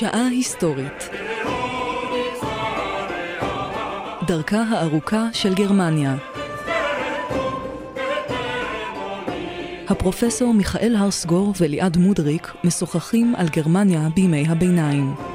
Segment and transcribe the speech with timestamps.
[0.00, 1.08] שעה היסטורית
[4.26, 6.16] דרכה הארוכה של גרמניה
[9.88, 15.29] הפרופסור מיכאל הרסגור וליעד מודריק משוחחים על גרמניה בימי הביניים.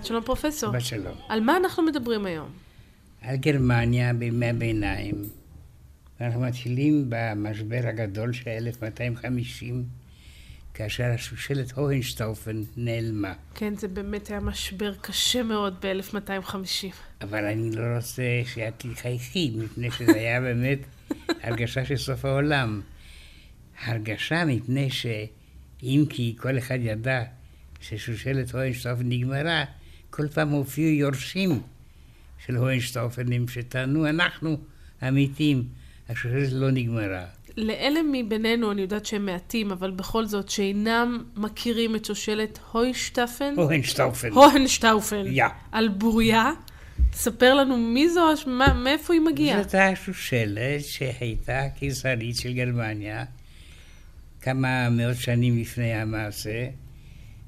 [0.00, 0.72] שבת שלום פרופסור.
[0.72, 1.14] שבת שלום.
[1.28, 2.48] על מה אנחנו מדברים היום?
[3.22, 5.14] על גרמניה בימי הביניים.
[6.20, 9.84] אנחנו מתחילים במשבר הגדול של 1250,
[10.74, 13.32] כאשר השושלת הוהנשטאופן נעלמה.
[13.54, 16.86] כן, זה באמת היה משבר קשה מאוד ב-1250.
[17.20, 18.22] אבל אני לא רוצה
[18.54, 20.78] שאת תחייכי, מפני שזה היה באמת
[21.42, 22.80] הרגשה של סוף העולם.
[23.84, 27.22] הרגשה מפני שאם כי כל אחד ידע
[27.80, 29.64] ששושלת הוהנשטאופן נגמרה,
[30.10, 31.60] כל פעם הופיעו יורשים
[32.46, 34.56] של הוהנשטאופנים שטענו, אנחנו
[35.00, 35.64] המתים,
[36.08, 37.24] השושלת לא נגמרה.
[37.56, 44.32] לאלה מבינינו, אני יודעת שהם מעטים, אבל בכל זאת, שאינם מכירים את שושלת הוישטפן, הוהנשטאופן.
[44.32, 45.44] הוהנשטאופן, יא.
[45.72, 46.50] על בוריה,
[47.12, 49.62] ספר לנו מי זו, מה- מאיפה היא מגיעה.
[49.62, 53.24] זאת השושלת שהייתה קיסרית של גרמניה
[54.40, 56.66] כמה מאות שנים לפני המעשה,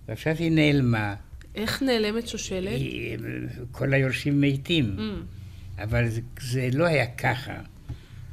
[0.08, 1.14] ועכשיו היא נעלמה.
[1.54, 2.80] איך נעלמת שושלת?
[3.70, 4.96] כל היורשים מתים.
[4.98, 5.82] Mm.
[5.82, 7.54] אבל זה, זה לא היה ככה,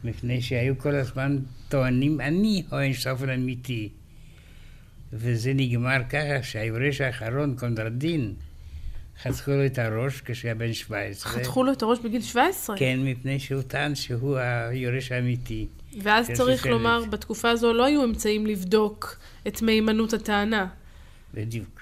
[0.03, 3.89] מפני שהיו כל הזמן טוענים, אני הוהנשטאופן אמיתי.
[5.13, 8.33] וזה נגמר ככה שהיורש האחרון, קונדרדין,
[9.23, 11.31] חתכו לו את הראש כשהיה בן 17.
[11.31, 12.77] חתכו לו את הראש בגיל 17.
[12.77, 15.67] כן, מפני שהוא טען שהוא היורש האמיתי.
[16.01, 16.71] ואז צריך שושלת.
[16.71, 20.67] לומר, בתקופה הזו לא היו אמצעים לבדוק את מהימנות הטענה.
[21.33, 21.78] בדיוק.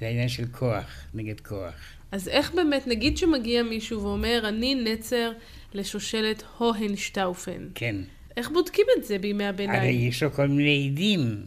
[0.00, 1.74] זה העניין של כוח נגד כוח.
[2.12, 5.32] אז איך באמת, נגיד שמגיע מישהו ואומר, אני נצר
[5.74, 7.68] לשושלת הוהנשטאופן.
[7.74, 7.96] כן.
[8.36, 10.08] איך בודקים את זה בימי הרי הביניים?
[10.08, 11.42] יש לו כל מיני עדים,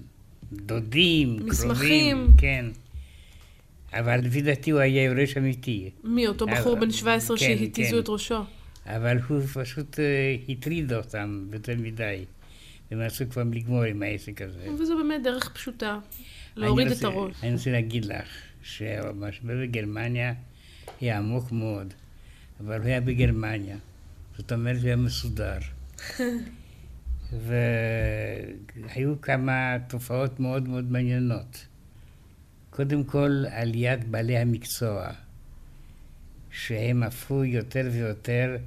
[0.53, 1.75] דודים, מסמכים.
[1.75, 2.66] קרובים, כן.
[3.94, 5.90] אבל לפי דעתי הוא היה יורש אמיתי.
[6.03, 8.00] מי, אותו בחור אבל- בן 17 כן, שהתיזו כן.
[8.00, 8.40] את ראשו?
[8.86, 12.25] אבל הוא פשוט אה, הטריד אותם יותר מדי.
[12.92, 14.68] והם רצו כבר לגמור עם העסק הזה.
[14.80, 16.00] וזו באמת דרך פשוטה,
[16.56, 17.36] להוריד את הראש.
[17.44, 18.28] אני רוצה להגיד לך
[18.62, 20.34] שהמשבר בגרמניה
[21.02, 21.94] היה עמוק מאוד,
[22.59, 23.78] אבל הוא היה בגרמניה.
[24.38, 25.58] זאת אומרת, הוא היה מסודר.
[27.31, 31.66] והיו כמה תופעות מאוד מאוד מעניינות.
[32.69, 35.08] קודם כל, עליית בעלי המקצוע,
[36.52, 38.58] שהם הפכו יותר ויותר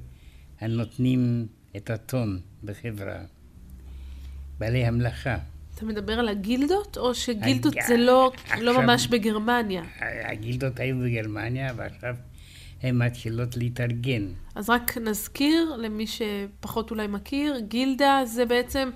[0.59, 3.19] הנותנים את הטון בחברה.
[4.59, 5.37] בעלי המלאכה.
[5.77, 9.83] אתה מדבר על הגילדות, או שגילדות הג- זה לא לא עכשיו- ממש בגרמניה?
[10.23, 12.15] הגילדות היו בגרמניה, ועכשיו
[12.83, 14.27] הן מתחילות להתארגן.
[14.55, 18.89] אז רק נזכיר למי שפחות אולי מכיר, גילדה זה בעצם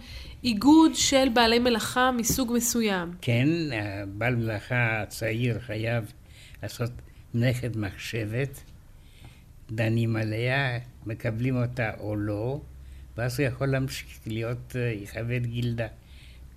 [0.44, 3.12] איגוד של בעלי מלאכה מסוג מסוים.
[3.22, 6.12] כן, הבעל מלאכה הצעיר חייב
[6.64, 6.92] לעשות
[7.34, 8.60] מלאכת מחשבת,
[9.72, 12.62] דנים עליה, מקבלים אותה או לא,
[13.18, 15.88] ואז הוא יכול להמשיך להיות אה, חבר גילדה.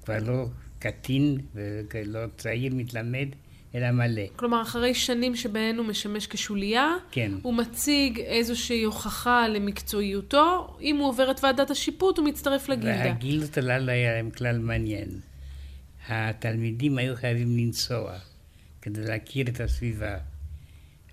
[0.05, 0.47] כבר לא
[0.79, 3.29] קטין ולא צעיר מתלמד,
[3.75, 4.23] אלא מלא.
[4.37, 7.33] כלומר, אחרי שנים שבהן הוא משמש כשוליה, כן.
[7.43, 13.05] הוא מציג איזושהי הוכחה למקצועיותו, אם הוא עובר את ועדת השיפוט, הוא מצטרף לגילדה.
[13.05, 15.09] והגילדות הללו היה להם כלל מעניין.
[16.09, 18.19] התלמידים היו חייבים לנסוע
[18.83, 20.17] כדי להכיר את הסביבה.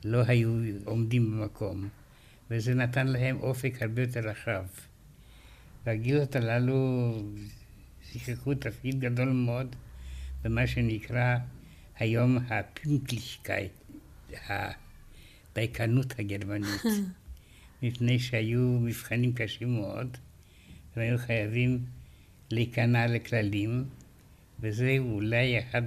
[0.06, 0.50] לא היו
[0.86, 1.88] עומדים במקום,
[2.52, 4.64] וזה נתן להם אופק הרבה יותר רחב.
[5.86, 7.14] והגילדות הללו
[8.20, 9.76] שיחקו תפקיד גדול מאוד
[10.44, 11.38] במה שנקרא
[12.00, 13.72] היום ה Pünktlichkeit,
[14.50, 16.82] הדייקנות הגרמנית.
[17.84, 20.18] מפני שהיו מבחנים קשים מאוד,
[20.96, 21.86] והיו חייבים
[22.52, 23.86] להיכנע לכללים,
[24.60, 25.84] וזה אולי אחת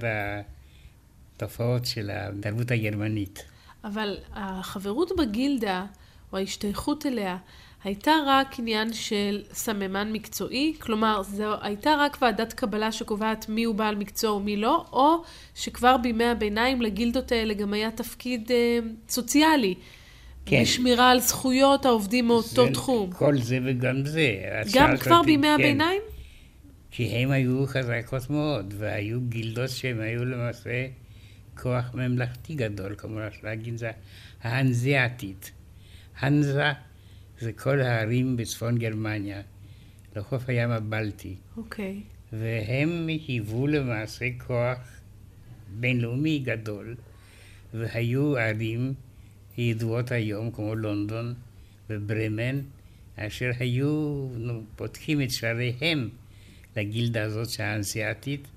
[1.35, 3.45] התופעות של התרבות הגרמנית.
[3.83, 5.85] אבל החברות בגילדה,
[6.33, 7.37] או ההשתייכות אליה,
[7.85, 10.73] הייתה רק עניין של סממן מקצועי?
[10.79, 15.23] כלומר, זו הייתה רק ועדת קבלה שקובעת מי הוא בעל מקצוע ומי לא, או
[15.55, 18.79] שכבר בימי הביניים לגילדות האלה גם היה תפקיד אה,
[19.09, 19.75] סוציאלי.
[20.45, 20.61] כן.
[20.61, 23.11] בשמירה על זכויות העובדים מאותו זה- תחום.
[23.11, 24.35] כל זה וגם זה.
[24.73, 25.53] גם כבר אותי, בימי כן.
[25.53, 26.01] הביניים?
[26.91, 30.87] כי הם היו חזקות מאוד, והיו גילדות שהם היו למעשה
[31.61, 33.89] כוח ממלכתי גדול, כמו הגילדה
[34.43, 35.51] ההנזיאתית.
[36.19, 36.63] הנזה
[37.39, 39.41] זה כל הערים בצפון גרמניה,
[40.15, 41.35] לחוף הים הבלטי.
[41.57, 42.01] אוקיי.
[42.33, 44.77] והם היוו למעשה כוח
[45.79, 46.95] בינלאומי גדול,
[47.73, 48.93] והיו ערים
[49.57, 51.33] ידועות היום כמו לונדון
[51.89, 52.59] וברמן,
[53.15, 54.27] אשר היו
[54.75, 56.09] פותחים את שעריהם
[56.77, 58.47] לגילדה הזאת האנסיאתית,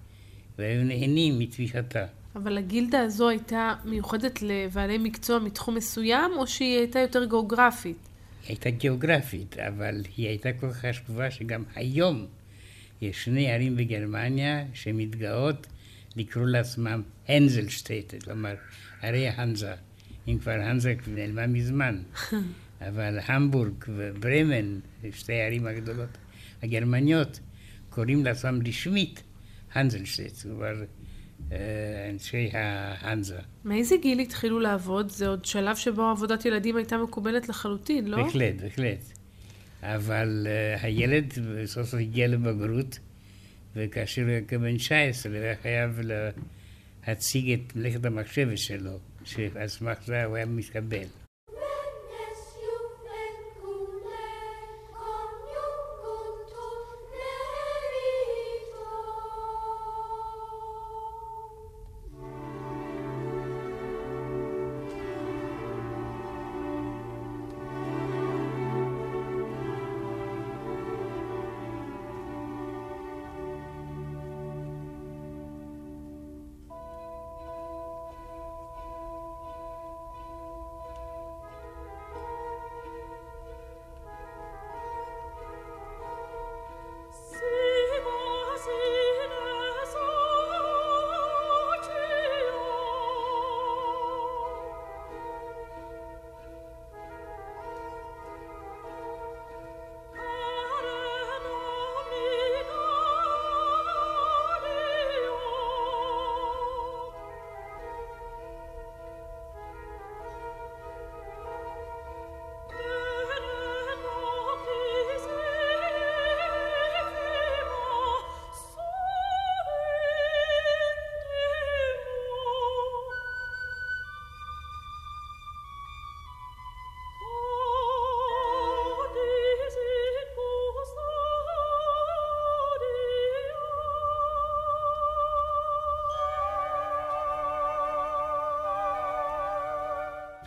[0.59, 2.07] והיו נהנים מתמיכתה.
[2.37, 8.08] אבל הגילדה הזו הייתה מיוחדת לבעלי מקצוע מתחום מסוים, או שהיא הייתה יותר גיאוגרפית?
[8.43, 12.27] היא הייתה גיאוגרפית, אבל היא הייתה כל כך חשובה שגם היום
[13.01, 15.67] יש שני ערים בגרמניה שמתגאות
[16.17, 18.55] לקרוא לעצמם הנזלשטייט, כלומר
[19.03, 19.75] ערי הנזה.
[20.29, 22.03] אם כבר הנזה נעלמה מזמן.
[22.89, 24.79] אבל המבורג וברמן,
[25.13, 26.19] שתי הערים הגדולות
[26.63, 27.41] הגרמניות,
[27.91, 29.23] קוראים לעצמם רשמית
[29.73, 30.75] הנזלשטייט, כלומר
[32.11, 33.39] אנשי ההנזה.
[33.65, 35.09] מאיזה גיל התחילו לעבוד?
[35.09, 38.23] זה עוד שלב שבו עבודת ילדים הייתה מקובלת לחלוטין, לא?
[38.23, 38.99] בהחלט, בהחלט.
[39.83, 42.99] אבל uh, הילד בסוף סוף הגיע לבגרות,
[43.77, 46.01] וכאשר הוא היה כבן 19, הוא היה חייב
[47.07, 51.28] להציג את מלאכת המחשבת שלו, שעל סמך זה הוא היה מתקבל.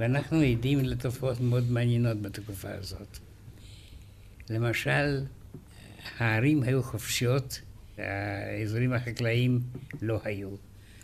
[0.01, 3.17] ואנחנו עדים לתופעות מאוד מעניינות בתקופה הזאת.
[4.49, 5.25] למשל,
[6.17, 7.61] הערים היו חופשיות,
[7.97, 9.59] האזורים החקלאיים
[10.01, 10.49] לא היו.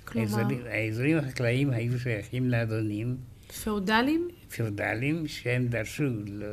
[0.05, 0.27] כלומר?
[0.27, 3.17] האזורים, האזורים החקלאיים היו שייכים לאדונים.
[3.63, 4.29] פאודלים?
[4.57, 6.47] פאודלים שהם דרשו, לא,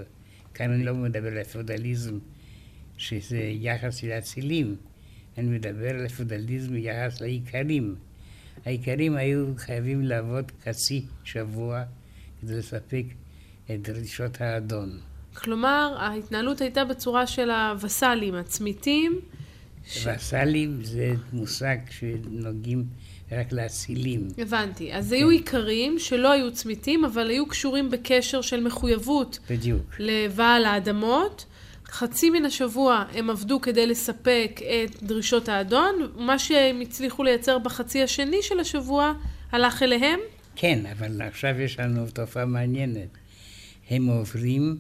[0.55, 2.19] כאן אני לא מדבר על הפאודליזם,
[2.97, 4.77] שזה יחס לאצילים,
[5.39, 7.95] אני מדבר על הפאודליזם ביחס לאיכרים.
[8.65, 11.85] האיכרים היו חייבים לעבוד חצי שבוע
[12.45, 13.05] כדי לספק
[13.71, 14.99] את דרישות האדון.
[15.35, 19.21] כלומר, ההתנהלות הייתה בצורה של הווסלים, הצמיתים.
[19.87, 20.07] ש...
[20.07, 22.85] וסלים זה מושג שנוגעים
[23.33, 24.29] רק לאצילים.
[24.39, 24.93] הבנתי.
[24.93, 25.15] אז כן.
[25.15, 29.39] היו עיקרים שלא היו צמיתים, אבל היו קשורים בקשר של מחויבות.
[29.51, 29.95] בדיוק.
[29.99, 31.45] לבעל האדמות.
[31.89, 38.03] חצי מן השבוע הם עבדו כדי לספק את דרישות האדון, מה שהם הצליחו לייצר בחצי
[38.03, 39.13] השני של השבוע
[39.53, 40.21] הלך אליהם.
[40.57, 43.09] כן, אבל עכשיו יש לנו תופעה מעניינת.
[43.91, 44.79] הם עוברים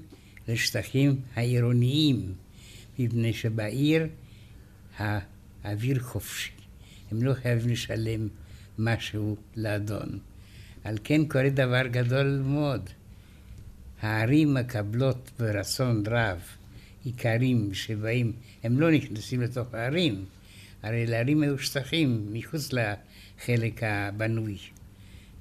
[0.48, 2.34] לשטחים העירוניים,
[2.98, 4.06] מפני שבעיר
[4.98, 6.50] האוויר חופשי.
[7.10, 8.28] הם לא חייבים לשלם
[8.78, 10.18] משהו לאדון.
[10.84, 12.90] על כן קורה דבר גדול מאוד.
[14.00, 16.40] הערים מקבלות ברצון רב
[17.04, 20.24] עיקרים שבאים, הם לא נכנסים לתוך הערים,
[20.82, 24.58] הרי לערים היו שטחים מחוץ לחלק הבנוי.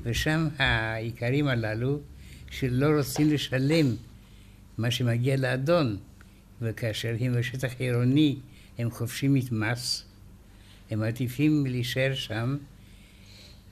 [0.04, 2.00] ושם האיכרים הללו
[2.52, 3.96] שלא רוצים לשלם
[4.78, 5.98] מה שמגיע לאדון,
[6.62, 8.36] וכאשר הם בשטח עירוני
[8.78, 10.06] הם חופשים מס,
[10.92, 12.58] הם מעדיפים להישאר שם,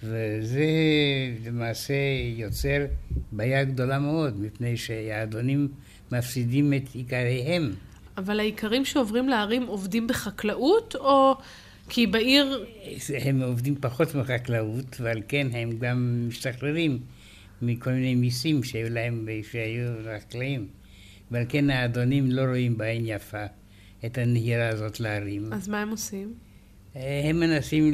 [0.03, 0.65] וזה
[1.45, 1.93] למעשה
[2.35, 2.85] יוצר
[3.31, 5.67] בעיה גדולה מאוד, מפני שהאדונים
[6.11, 7.71] מפסידים את עיקריהם.
[8.17, 11.35] אבל האיכרים שעוברים לערים עובדים בחקלאות, או
[11.93, 12.65] כי בעיר...
[13.19, 16.99] הם עובדים פחות מחקלאות, ועל כן הם גם משתחררים
[17.61, 20.67] מכל מיני מיסים שהיו להם, שהיו לחקלאים.
[21.31, 23.45] ועל כן האדונים לא רואים בעין יפה
[24.05, 25.53] את הנהירה הזאת לערים.
[25.53, 26.33] אז מה הם עושים?
[26.95, 27.93] הם מנסים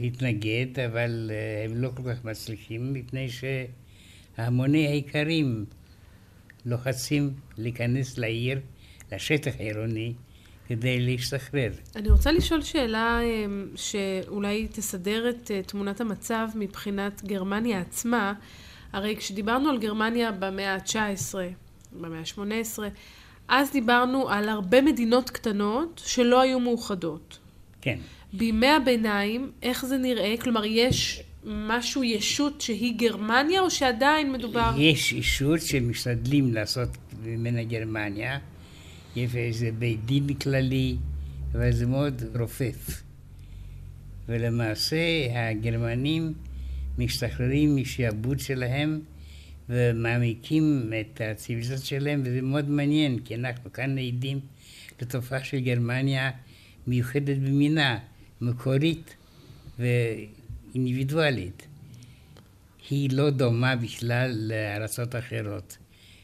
[0.00, 1.30] להתנגד, אבל
[1.64, 5.64] הם לא כל כך מצליחים, מפני שהמוני האיכרים
[6.66, 8.60] לוחצים להיכנס לעיר,
[9.12, 10.12] לשטח העירוני,
[10.68, 11.72] כדי להשתחרר.
[11.96, 18.32] אני רוצה לשאול שאלה אמ, שאולי תסדר את אה, תמונת המצב מבחינת גרמניה עצמה.
[18.92, 21.34] הרי כשדיברנו על גרמניה במאה ה-19,
[22.00, 22.78] במאה ה-18,
[23.48, 27.38] אז דיברנו על הרבה מדינות קטנות שלא היו מאוחדות.
[27.80, 27.98] כן.
[28.32, 30.34] בימי הביניים, איך זה נראה?
[30.40, 34.70] כלומר, יש משהו, ישות שהיא גרמניה, או שעדיין מדובר...
[34.78, 36.88] יש ישות שמשתדלים לעשות
[37.24, 38.38] ממנה גרמניה.
[39.16, 40.96] יש איזה בית דין כללי,
[41.54, 43.02] אבל זה מאוד רופף.
[44.28, 44.96] ולמעשה
[45.50, 46.32] הגרמנים
[46.98, 49.00] משתחררים משעבוד שלהם
[49.68, 54.40] ומעמיקים את הציוויליזציה שלהם, וזה מאוד מעניין, כי אנחנו כאן עדים
[55.02, 56.30] לתופעה של גרמניה
[56.86, 57.98] מיוחדת במינה,
[58.40, 59.16] מקורית
[59.78, 61.66] ואינדיבידואלית.
[62.90, 65.76] היא לא דומה בכלל לארצות אחרות.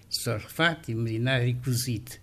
[0.09, 2.18] צרפת היא מדינה ריכוזית.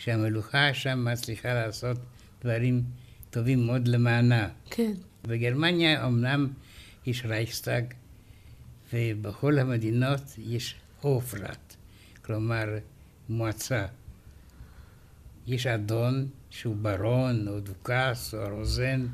[0.00, 1.96] שהמלוכה שם מצליחה לעשות
[2.40, 2.82] דברים
[3.30, 4.48] טובים מאוד למענה.
[4.70, 4.92] כן.
[5.22, 6.48] בגרמניה אמנם
[7.06, 7.84] יש רייכסטאג,
[8.92, 11.76] ובכל המדינות יש Hofrat,
[12.22, 12.78] כלומר
[13.28, 13.86] מועצה.
[15.46, 19.06] יש אדון שהוא ברון או דוכס או רוזן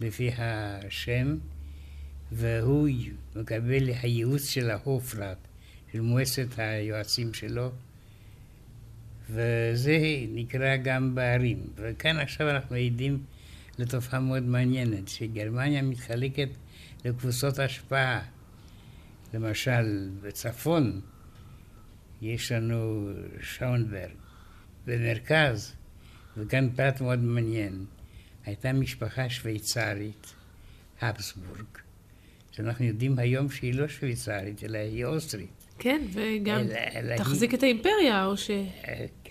[0.00, 1.36] לפי השם,
[2.32, 2.88] והוא
[3.36, 5.38] מקבל הייעוץ של ההופרט,
[5.92, 7.70] של מועצת היועצים שלו.
[9.30, 11.62] וזה נקרא גם בערים.
[11.76, 13.22] וכאן עכשיו אנחנו עדים
[13.78, 16.48] לתופעה מאוד מעניינת, שגרמניה מתחלקת
[17.04, 18.20] לקבוצות השפעה.
[19.34, 21.00] למשל, בצפון
[22.22, 23.10] יש לנו
[23.42, 24.10] שאונברג,
[24.86, 25.74] במרכז,
[26.36, 27.84] וכאן פרט מאוד מעניין,
[28.44, 30.34] הייתה משפחה שוויצרית,
[31.00, 31.66] הבסבורג,
[32.50, 35.66] שאנחנו יודעים היום שהיא לא שוויצרית, אלא היא אוסטרית.
[35.78, 36.60] כן, וגם
[36.94, 37.58] אלא, תחזיק היא...
[37.58, 38.50] את האימפריה, או ש...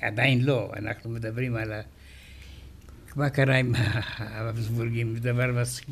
[0.02, 1.82] עדיין לא, אנחנו מדברים על ה...
[3.16, 3.74] מה קרה עם
[4.18, 5.88] ההבסבורגים, זה דבר מצחיק.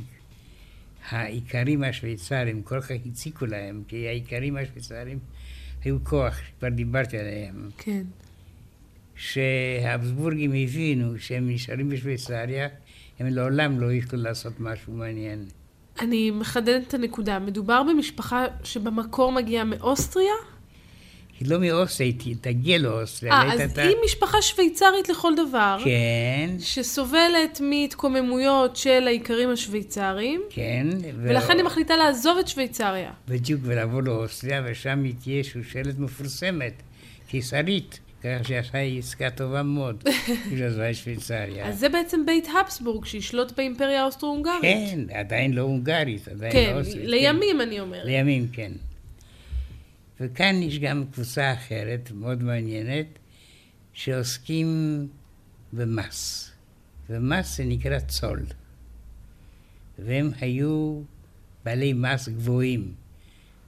[1.09, 5.19] האיכרים השוויצרים כל כך הציקו להם, כי האיכרים השוויצרים
[5.83, 7.69] היו כוח, כבר דיברתי עליהם.
[7.77, 8.03] כן.
[9.15, 12.67] שההבסבורגים הבינו שהם נשארים בשוויצריה,
[13.19, 15.45] הם לעולם לא יוכלו לעשות משהו מעניין.
[15.99, 17.39] אני מחדדת את הנקודה.
[17.39, 20.33] מדובר במשפחה שבמקור מגיעה מאוסטריה?
[21.39, 23.33] היא לא מאוסטריה, היא תגיע לאוסטריה.
[23.33, 23.81] אה, אז אתה...
[23.81, 25.77] היא משפחה שוויצרית לכל דבר.
[25.83, 26.49] כן.
[26.59, 30.41] שסובלת מהתקוממויות של האיכרים השוויצריים.
[30.49, 30.87] כן.
[31.23, 31.57] ולכן ו...
[31.57, 33.11] היא מחליטה לעזוב את שוויצריה.
[33.27, 36.73] בדיוק, ולעבור לאוסטריה, ושם היא תהיה שושלת מפורסמת,
[37.27, 37.99] קיסרית.
[38.23, 40.03] ככה שעשה עסקה טובה מאוד,
[40.49, 41.67] כאילו עזבה את שוויצריה.
[41.67, 44.61] אז זה בעצם בית הפסבורג שישלוט באימפריה האוסטרו-הונגרית.
[44.61, 47.05] כן, עדיין לא הונגרית, עדיין כן, לא אוסטרית.
[47.05, 47.61] לימים כן.
[47.61, 48.05] אני אומרת.
[48.05, 48.71] לימים, כן.
[50.19, 53.07] וכאן יש גם קבוצה אחרת, מאוד מעניינת,
[53.93, 54.67] שעוסקים
[55.73, 56.51] במס.
[57.09, 58.45] ומס זה נקרא צול.
[59.99, 61.01] והם היו
[61.65, 62.93] בעלי מס גבוהים.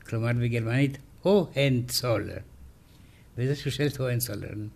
[0.09, 2.37] כלומר בגרמנית, הוהן צולר.
[3.37, 4.67] וזה שושלת הוהנצולרן,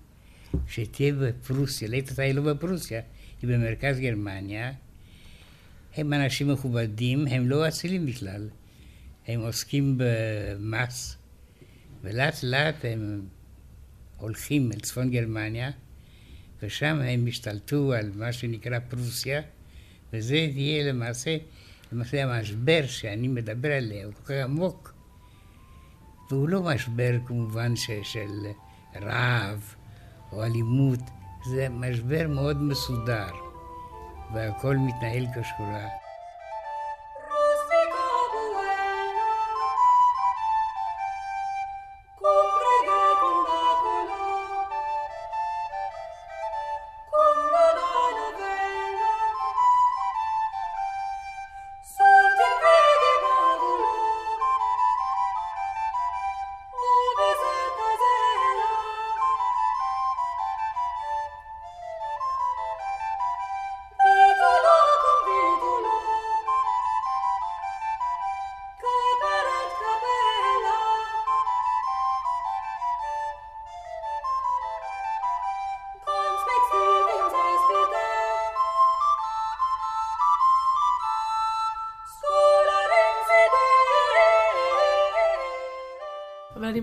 [0.67, 3.01] שתהיה בפרוסיה, לעת עתה היא לא בפרוסיה,
[3.41, 4.71] היא במרכז גרמניה.
[5.95, 8.49] הם אנשים מכובדים, הם לא אצילים בכלל.
[9.27, 11.17] הם עוסקים במס,
[12.03, 13.21] ולאט לאט הם
[14.17, 15.71] הולכים אל צפון גרמניה,
[16.63, 19.41] ושם הם השתלטו על מה שנקרא פרוסיה,
[20.13, 21.37] וזה יהיה למעשה,
[21.91, 24.93] למעשה המשבר שאני מדבר עליה, הוא כל כך עמוק,
[26.29, 28.47] והוא לא משבר כמובן ש, של
[29.01, 29.75] רעב
[30.31, 30.99] או אלימות,
[31.49, 33.31] זה משבר מאוד מסודר,
[34.33, 36.00] והכל מתנהל כשורה.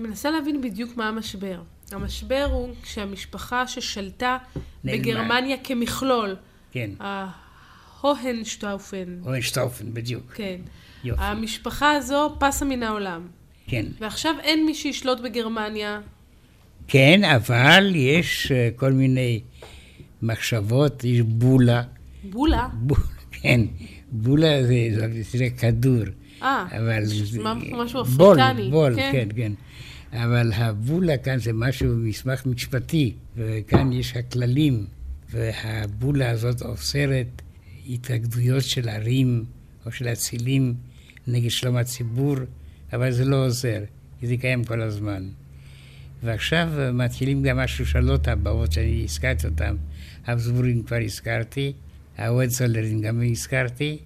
[0.09, 1.61] מנסה להבין בדיוק מה המשבר.
[1.91, 4.37] המשבר הוא שהמשפחה ששלטה
[4.83, 5.01] נעלמה.
[5.01, 6.35] בגרמניה כמכלול.
[6.71, 6.89] כן.
[6.99, 9.19] ההוהנשטאופן.
[9.23, 10.33] הוהנשטאופן, בדיוק.
[10.33, 10.55] כן.
[11.03, 11.21] יופי.
[11.23, 13.27] המשפחה הזו פסה מן העולם.
[13.67, 13.85] כן.
[13.99, 15.99] ועכשיו אין מי שישלוט בגרמניה.
[16.87, 19.41] כן, אבל יש אה, כל מיני
[20.21, 21.83] מחשבות, יש בולה.
[22.23, 22.67] בולה?
[22.73, 23.01] בולה,
[23.41, 23.61] כן.
[24.11, 26.03] בולה זה, זה כדור.
[26.41, 27.03] אה, אבל...
[27.71, 28.69] משהו בול, אפריקני.
[28.69, 29.27] בול, כן, כן.
[29.35, 29.51] כן.
[30.13, 34.85] אבל הבולה כאן זה משהו, מסמך משפטי, וכאן יש הכללים,
[35.29, 37.41] והבולה הזאת אוסרת
[37.87, 39.45] התאגדויות של ערים
[39.85, 40.73] או של אצילים
[41.27, 42.35] נגד שלום הציבור,
[42.93, 43.83] אבל זה לא עוזר,
[44.19, 45.29] כי זה קיים כל הזמן.
[46.23, 49.75] ועכשיו מתחילים גם השושלות הבאות שאני הזכרתי אותן.
[50.25, 51.73] הבזבורים כבר הזכרתי,
[52.17, 53.97] ההואצולרים גם הזכרתי,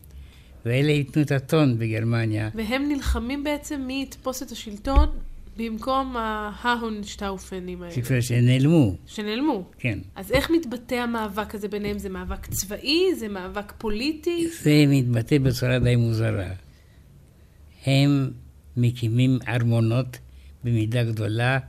[0.65, 2.49] ואלה ייתנו את הטון בגרמניה.
[2.55, 5.09] והם נלחמים בעצם מי יתפוס את השלטון
[5.57, 8.21] במקום ההונשטאופנים האלה.
[8.21, 8.95] שנעלמו.
[9.05, 9.71] שנעלמו.
[9.77, 9.99] כן.
[10.15, 11.99] אז איך מתבטא המאבק הזה ביניהם?
[11.99, 13.15] זה מאבק צבאי?
[13.15, 14.47] זה מאבק פוליטי?
[14.61, 16.49] זה מתבטא בצורה די מוזרה.
[17.85, 18.31] הם
[18.77, 20.17] מקימים ארמונות
[20.63, 21.59] במידה גדולה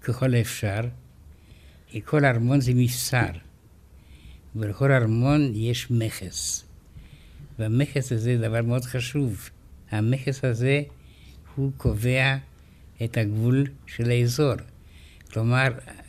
[0.00, 0.80] ככל האפשר,
[1.86, 3.30] כי כל ארמון זה מבשר,
[4.56, 6.64] ולכל ארמון יש מכס.
[7.58, 9.50] והמכס הזה זה דבר מאוד חשוב.
[9.90, 10.82] המכס הזה
[11.56, 12.36] הוא קובע
[13.04, 14.54] את הגבול של האזור.
[15.32, 15.68] כלומר,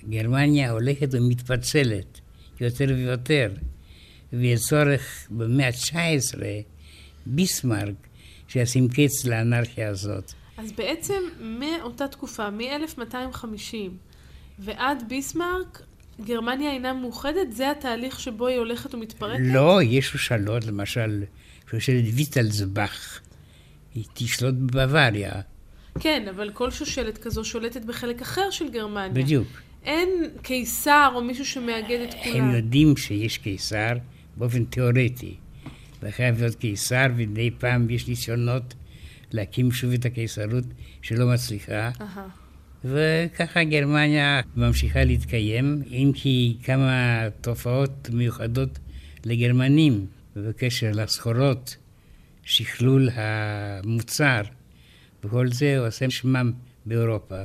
[0.09, 2.21] גרמניה הולכת ומתפצלת
[2.59, 3.51] יותר ויותר,
[4.33, 6.39] ויש צורך במאה ה-19,
[7.25, 7.95] ביסמרק,
[8.47, 10.33] שישים קץ לאנרכיה הזאת.
[10.57, 13.75] אז בעצם מאותה תקופה, מ-1250
[14.59, 15.81] ועד ביסמרק,
[16.21, 17.51] גרמניה אינה מאוחדת?
[17.51, 19.39] זה התהליך שבו היא הולכת ומתפרקת?
[19.41, 21.23] לא, יש שושלות, למשל,
[21.71, 23.19] שושלת ויטלסבך,
[23.95, 25.31] היא תשלוט בבוואריה.
[25.99, 29.23] כן, אבל כל שושלת כזו שולטת בחלק אחר של גרמניה.
[29.23, 29.47] בדיוק.
[29.83, 30.09] אין
[30.41, 32.35] קיסר או מישהו שמאגד את כולם.
[32.35, 33.93] הם יודעים שיש קיסר
[34.37, 35.35] באופן תיאורטי.
[36.03, 38.73] וחייב להיות קיסר, ומדי פעם יש ניסיונות
[39.31, 40.63] להקים שוב את הקיסרות
[41.01, 41.89] שלא מצליחה.
[41.99, 42.19] Aha.
[42.85, 48.79] וככה גרמניה ממשיכה להתקיים, אם כי כמה תופעות מיוחדות
[49.25, 50.05] לגרמנים
[50.35, 51.77] בקשר לסחורות,
[52.45, 54.41] שכלול המוצר,
[55.23, 56.51] וכל זה עושה שמם
[56.85, 57.41] באירופה.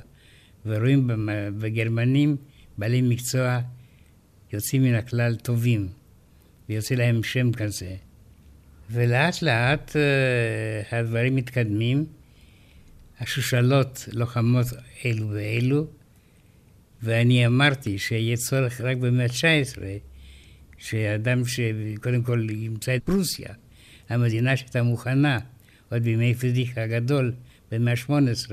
[0.67, 1.11] ורואים
[1.59, 2.37] בגרמנים
[2.79, 3.61] בעלי מקצוע
[4.53, 5.89] יוצאים מן הכלל טובים,
[6.69, 7.97] ויוצא להם שם כזה.
[8.91, 12.07] ולאט לאט uh, הדברים מתקדמים,
[13.21, 14.67] השושלות לוחמות
[15.05, 15.87] אלו ואלו,
[17.03, 19.79] ואני אמרתי שיהיה צורך רק במאה ה-19,
[20.79, 23.55] שאדם שקודם כל ימצא את פרוסיה,
[24.11, 25.39] המדינה שהייתה מוכנה
[25.91, 27.33] עוד בימי פרידיך הגדול
[27.73, 28.51] במאה ה-18,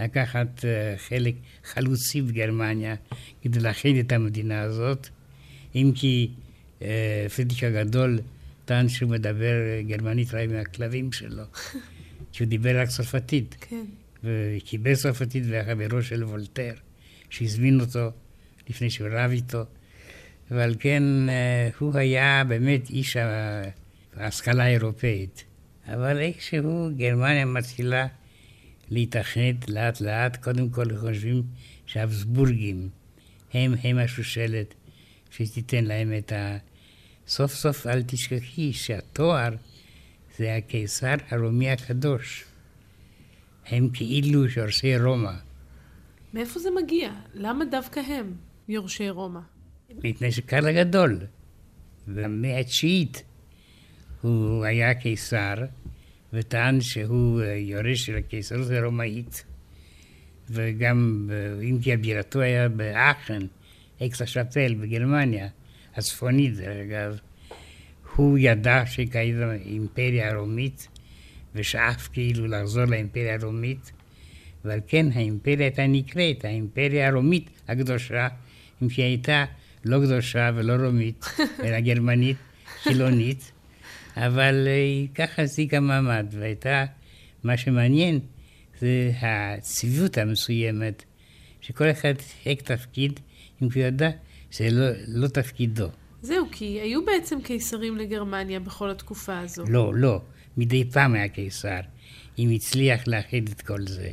[0.00, 2.94] לקחת uh, חלק חלוצי בגרמניה
[3.42, 5.08] כדי להכין את המדינה הזאת,
[5.74, 6.30] אם כי
[6.78, 6.82] uh,
[7.36, 8.18] פרידיך הגדול
[8.64, 9.54] טען שהוא מדבר
[9.86, 11.42] גרמנית רק מהכלבים שלו,
[12.32, 13.56] כי הוא דיבר רק צרפתית.
[13.60, 13.84] כן.
[14.24, 16.72] וקיבל צרפתית והחברו של וולטר,
[17.30, 18.10] שהזמין אותו
[18.68, 19.62] לפני שהוא רב איתו.
[20.50, 21.02] ועל כן
[21.78, 23.16] הוא היה באמת איש
[24.16, 25.44] ההשכלה האירופאית.
[25.86, 28.06] אבל איכשהו גרמניה מתחילה
[28.90, 30.36] להתאחד לאט לאט.
[30.36, 31.42] קודם כל חושבים
[31.86, 32.88] שהאבסבורגים
[33.54, 34.74] הם הם השושלת
[35.30, 36.56] שתיתן להם את ה...
[37.28, 39.54] סוף סוף אל תשכחי שהתואר
[40.38, 42.44] זה הקיסר הרומי הקדוש.
[43.66, 45.32] הם כאילו יורשי רומא.
[46.34, 47.12] מאיפה זה מגיע?
[47.34, 48.34] למה דווקא הם
[48.68, 49.40] יורשי רומא?
[50.04, 51.20] מפני שקרל הגדול,
[52.06, 53.22] במאה התשיעית,
[54.20, 55.54] הוא היה קיסר,
[56.32, 59.44] וטען שהוא יורש של הקיסרות הרומאית,
[60.50, 61.30] וגם
[61.62, 63.40] אם כי הבירתו היה באחן,
[64.02, 65.48] אקס השאפל בגרמניה,
[65.96, 67.18] הצפונית דרך אגב,
[68.16, 70.88] הוא ידע שקיימת האימפריה הרומית,
[71.54, 73.92] ושאף כאילו לחזור לאימפריה הרומית,
[74.64, 78.28] ועל כן האימפריה הייתה נקראת האימפריה הרומית הקדושה,
[78.82, 79.44] אם כי הייתה
[79.84, 81.24] לא קדושה ולא רומית,
[81.64, 82.36] אלא גרמנית,
[82.82, 83.52] חילונית,
[84.16, 86.84] אבל היא ככה החזיקה מעמד, והייתה,
[87.44, 88.20] מה שמעניין
[88.80, 91.04] זה הצביעות המסוימת,
[91.60, 93.20] שכל אחד חיק תפקיד,
[93.62, 94.10] אם כי הוא ידע
[94.52, 95.88] זה לא, לא תפקידו.
[96.22, 99.64] זהו, כי היו בעצם קיסרים לגרמניה בכל התקופה הזו.
[99.68, 100.20] לא, לא.
[100.56, 101.80] מדי פעם היה קיסר,
[102.38, 104.10] אם הצליח לאחד את כל זה.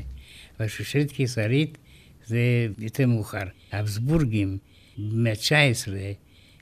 [0.59, 1.77] אבל שושלת קיסרית
[2.25, 3.43] זה יותר מאוחר.
[3.71, 4.57] האבסבורגים
[4.97, 5.89] במאה ה-19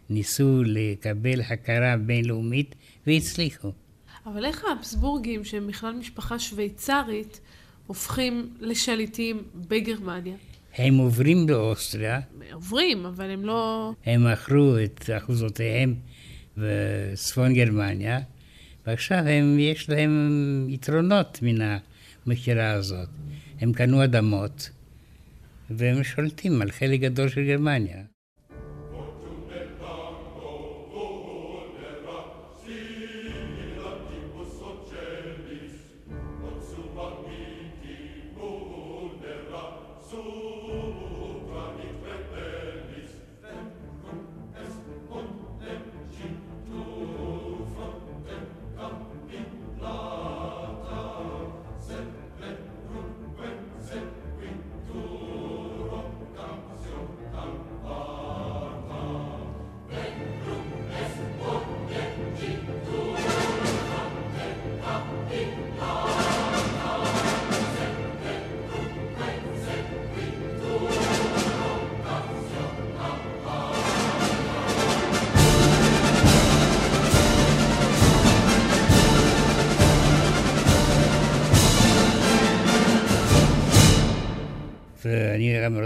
[0.09, 2.75] ניסו לקבל הכרה בינלאומית
[3.07, 3.71] והצליחו.
[4.25, 7.39] אבל איך האבסבורגים, שהם בכלל משפחה שוויצרית,
[7.87, 10.35] הופכים לשליטים בגרמניה?
[10.75, 12.19] הם עוברים לאוסטריה.
[12.53, 13.91] עוברים, אבל הם לא...
[14.05, 15.95] הם מכרו את אחוזותיהם
[16.57, 18.19] בצפון גרמניה,
[18.87, 21.79] ועכשיו הם, יש להם יתרונות מן
[22.25, 23.09] המכירה הזאת.
[23.59, 24.69] הם קנו אדמות,
[25.69, 28.10] והם שולטים על חלק גדול של גרמניה.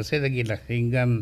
[0.05, 1.21] רוצה להגיד לך, הם גם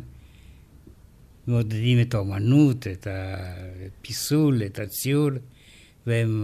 [1.48, 5.30] מעודדים את האומנות, את הפיסול, את הציור,
[6.08, 6.44] והם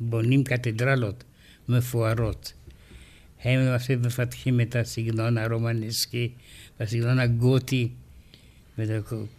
[0.00, 1.24] בונים קתדרלות
[1.68, 2.52] מפוארות.
[3.42, 6.32] הם למעשה מפתחים את הסגנון הרומנסקי
[6.80, 7.88] והסגנון הגותי,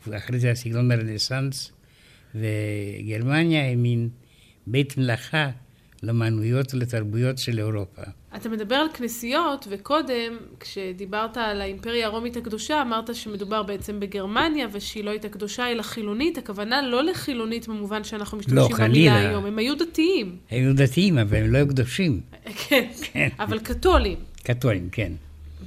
[0.08, 1.72] ואחרי זה הסגנון הרנסאנס,
[2.36, 4.10] וגרמניה היא מין
[4.68, 5.50] בית מלאכה
[6.06, 8.02] לאמנויות ולתרבויות של אירופה.
[8.36, 15.04] אתה מדבר על כנסיות, וקודם, כשדיברת על האימפריה הרומית הקדושה, אמרת שמדובר בעצם בגרמניה, ושהיא
[15.04, 16.38] לא הייתה קדושה אלא חילונית.
[16.38, 19.30] הכוונה לא לחילונית במובן שאנחנו משתמשים לא, במילה.
[19.30, 20.38] היום, הם היו דתיים.
[20.52, 22.22] הם היו דתיים, אבל הם לא היו קדושים.
[22.68, 23.30] כן, כן.
[23.40, 24.18] אבל קתולים.
[24.44, 25.12] קתולים, כן.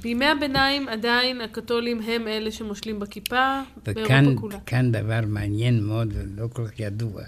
[0.01, 3.93] בימי הביניים עדיין הקתולים הם אלה שמושלים בכיפה וכאן
[4.25, 4.59] באירופה כולה.
[4.65, 7.21] כאן דבר מעניין מאוד ולא כל כך ידוע.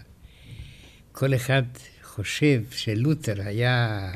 [1.11, 1.63] כל אחד
[2.15, 4.11] חושב שלותר היה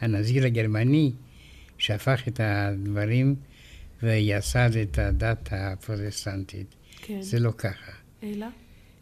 [0.00, 1.12] הנזיר הגרמני
[1.78, 3.34] שהפך את הדברים
[4.02, 6.66] ויסד את הדת הפרוטסטנטית.
[7.02, 7.22] כן.
[7.22, 7.92] זה לא ככה.
[8.22, 8.46] אלא?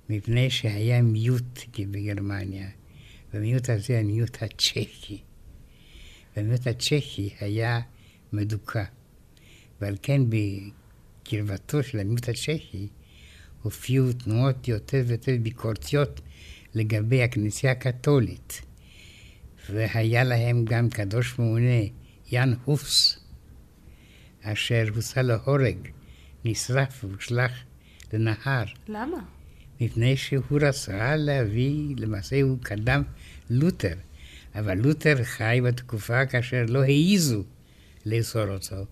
[0.09, 2.69] מפני שהיה מיעוט בגרמניה,
[3.35, 5.19] והמיעוט הזה המיעוט הצ'כי.
[6.37, 7.81] והמיעוט הצ'כי היה
[8.33, 8.85] מדוכא.
[9.81, 12.89] ועל כן בקרבתו של המיעוט הצ'כי
[13.63, 16.21] הופיעו תנועות יותר ויותר ביקורתיות
[16.75, 18.63] לגבי הכנסייה הקתולית.
[19.71, 21.83] והיה להם גם קדוש ממונה,
[22.33, 23.19] יאן הופס,
[24.43, 25.77] אשר הוצא להורג,
[26.45, 27.53] נשרף והושלך
[28.13, 28.65] לנהר.
[28.89, 29.19] למה?
[29.81, 33.03] מפני שהוא רצה להביא, למעשה הוא קדם
[33.51, 33.95] לותר,
[34.55, 37.45] אבל לותר חי בתקופה כאשר לא העיזו
[38.07, 38.87] לאסור אותו,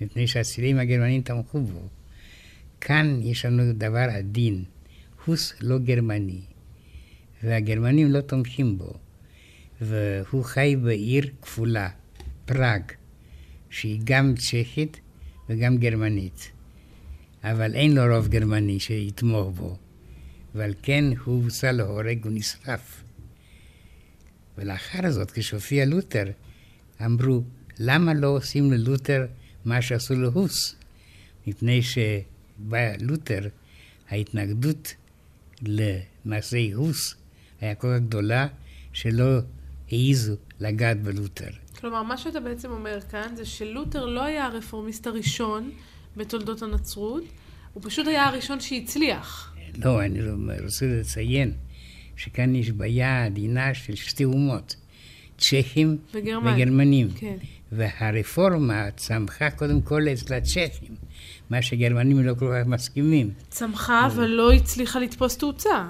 [0.00, 1.88] מפני שהצילים הגרמנים תמכו בו.
[2.80, 4.64] כאן יש לנו דבר עדין,
[5.24, 6.40] הוס לא גרמני,
[7.44, 8.92] והגרמנים לא תומכים בו,
[9.80, 11.88] והוא חי בעיר כפולה,
[12.44, 12.82] פראג,
[13.70, 15.00] שהיא גם צ'כית
[15.48, 16.50] וגם גרמנית,
[17.42, 19.76] אבל אין לו רוב גרמני שיתמוך בו.
[20.54, 23.04] ועל כן הוא הוצא להורג ונשרף.
[24.58, 26.24] ולאחר זאת, כשהופיע לותר,
[27.04, 27.42] אמרו,
[27.78, 29.26] למה לא עושים ללותר
[29.64, 30.76] מה שעשו להוס?
[31.46, 33.48] מפני שבא לותר,
[34.08, 34.94] ההתנגדות
[35.62, 37.14] למעשי הוס
[37.64, 38.46] היה כל כך גדולה,
[38.92, 39.38] שלא
[39.90, 41.50] העיזו לגעת בלותר.
[41.80, 45.70] כלומר, מה שאתה בעצם אומר כאן זה שלותר לא היה הרפורמיסט הראשון
[46.16, 47.22] בתולדות הנצרות,
[47.72, 49.54] הוא פשוט היה הראשון שהצליח.
[49.78, 50.20] לא, אני
[50.64, 51.52] רוצה לציין
[52.16, 54.76] שכאן יש בעיה עדינה של שתי אומות,
[55.38, 56.54] צ'כים וגרמנים.
[56.54, 57.08] וגרמנים.
[57.16, 57.36] כן.
[57.72, 60.94] והרפורמה צמחה קודם כל אצל הצ'כים,
[61.50, 63.30] מה שגרמנים לא כל כך מסכימים.
[63.48, 65.88] צמחה, אבל לא הצליחה לתפוס תאוצה.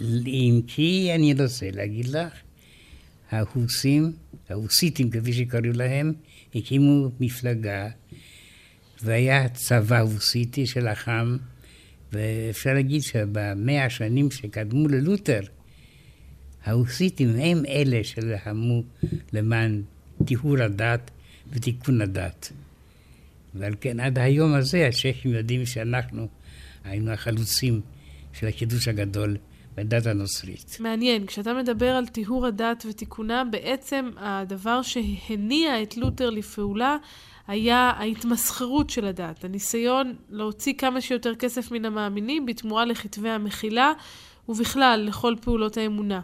[0.00, 2.32] אם כי אני רוצה להגיד לך,
[3.30, 4.12] ההוסים,
[4.48, 6.12] ההוסיטים כפי שקראו להם,
[6.54, 7.88] הקימו מפלגה,
[9.02, 11.36] והיה צבא הוסיטי שלחם,
[12.12, 15.40] ואפשר להגיד שבמאה השנים שקדמו ללותר,
[16.64, 18.82] ההוסיטים הם אלה שלחמו
[19.32, 19.82] למען
[20.24, 21.10] טיהור הדת
[21.50, 22.52] ותיקון הדת.
[23.54, 26.28] ועל כן עד היום הזה הצ'כים יודעים שאנחנו
[26.84, 27.80] היינו החלוצים
[28.32, 29.36] של הקידוש הגדול
[29.76, 30.76] בדת הנוצרית.
[30.80, 36.96] מעניין, כשאתה מדבר על טיהור הדת ותיקונה, בעצם הדבר שהניע את לותר לפעולה
[37.46, 43.92] היה ההתמסחרות של הדת, הניסיון להוציא כמה שיותר כסף מן המאמינים בתמורה לכתבי המחילה,
[44.48, 46.20] ובכלל לכל פעולות האמונה.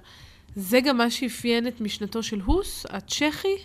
[0.57, 3.57] זה גם מה שאפיין את משנתו של הוס, הצ'כי?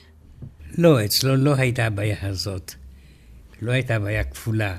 [0.77, 2.73] לא, אצלו לא הייתה הבעיה הזאת.
[3.61, 4.77] לא הייתה בעיה כפולה,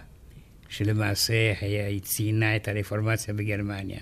[0.69, 4.01] שלמעשה היה, היא ציינה את הרפורמציה בגרמניה.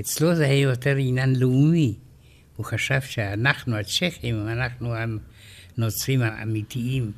[0.00, 1.94] אצלו זה היה יותר עניין לאומי.
[2.56, 4.94] הוא חשב שאנחנו הצ'כים, אנחנו
[5.76, 7.12] הנוצרים האמיתיים,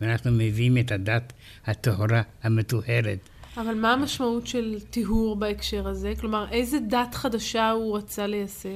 [0.00, 1.32] ואנחנו מביאים את הדת
[1.66, 3.28] הטהורה המטוהרת.
[3.56, 6.12] אבל מה המשמעות של טיהור בהקשר הזה?
[6.20, 8.68] כלומר, איזה דת חדשה הוא רצה לייסד?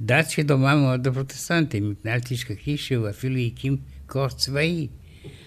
[0.00, 4.88] דת שדומה מאוד לפרוטסטנטים, מפני אל תשכחי שהוא אפילו הקים כוח צבאי,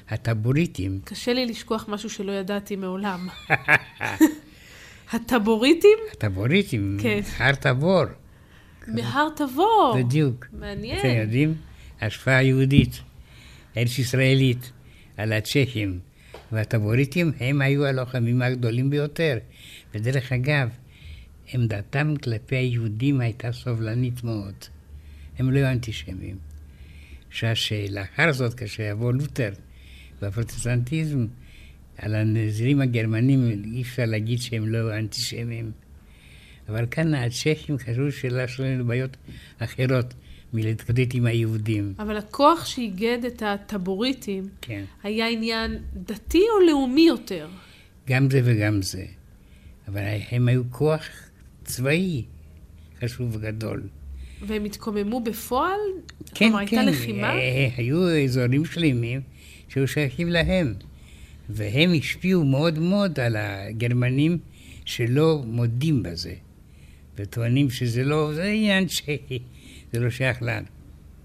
[0.09, 0.99] הטבוריטים.
[1.03, 3.27] קשה לי לשכוח משהו שלא ידעתי מעולם.
[5.11, 5.97] הטבוריטים?
[6.11, 7.19] הטבוריטים, כן.
[7.37, 8.03] הר טבור,
[8.87, 9.95] מהר תבור.
[9.97, 10.45] בדיוק.
[10.59, 10.99] מעניין.
[10.99, 11.53] אתם יודעים?
[12.01, 13.01] השפעה יהודית,
[13.77, 14.71] ארץ ישראלית,
[15.17, 15.99] על הצ'כים.
[16.51, 19.37] והטבוריטים הם היו הלוחמים הגדולים ביותר.
[19.93, 20.69] ודרך אגב,
[21.53, 24.53] עמדתם כלפי היהודים הייתה סובלנית מאוד.
[25.39, 26.37] הם לא היו אנטישמים.
[27.29, 29.53] שעה שלאחר זאת, כאשר יבוא לותר
[30.21, 31.25] והפרוטסטנטיזם,
[31.97, 35.71] על הנזירים הגרמנים אי אפשר להגיד שהם לא אנטישמים.
[36.69, 39.17] אבל כאן הצ'כים חשבו שיש לנו בעיות
[39.59, 40.13] אחרות
[40.53, 41.93] מלהתקודד עם היהודים.
[41.99, 44.83] אבל הכוח שאיגד את הטבוריטים כן.
[45.03, 47.47] היה עניין דתי או לאומי יותר?
[48.07, 49.05] גם זה וגם זה.
[49.87, 51.07] אבל הם היו כוח
[51.63, 52.23] צבאי
[53.03, 53.83] חשוב וגדול.
[54.41, 55.79] והם התקוממו בפועל?
[56.25, 56.77] כן, כלומר, כן.
[56.77, 57.29] הייתה לחימה?
[57.29, 59.21] אה, היו אזורים שלמים
[59.69, 60.73] שהיו שייכים להם.
[61.49, 64.37] והם השפיעו מאוד מאוד על הגרמנים
[64.85, 66.35] שלא מודים בזה.
[67.17, 69.39] וטוענים שזה לא, זה עניין צ'כי,
[69.93, 70.67] זה לא שייך לנו.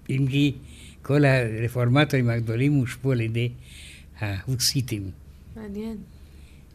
[0.09, 0.53] אם כי
[1.01, 3.49] כל הרפורמטורים הגדולים הושפעו על ידי
[4.19, 5.11] ההוסיטים.
[5.55, 5.97] מעניין.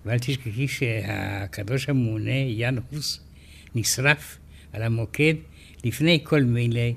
[0.05, 3.21] ואל תשכחי שהקדוש הממונה, יאן הוס,
[3.75, 4.39] נשרף
[4.73, 5.35] על המוקד
[5.85, 6.95] לפני כל מיני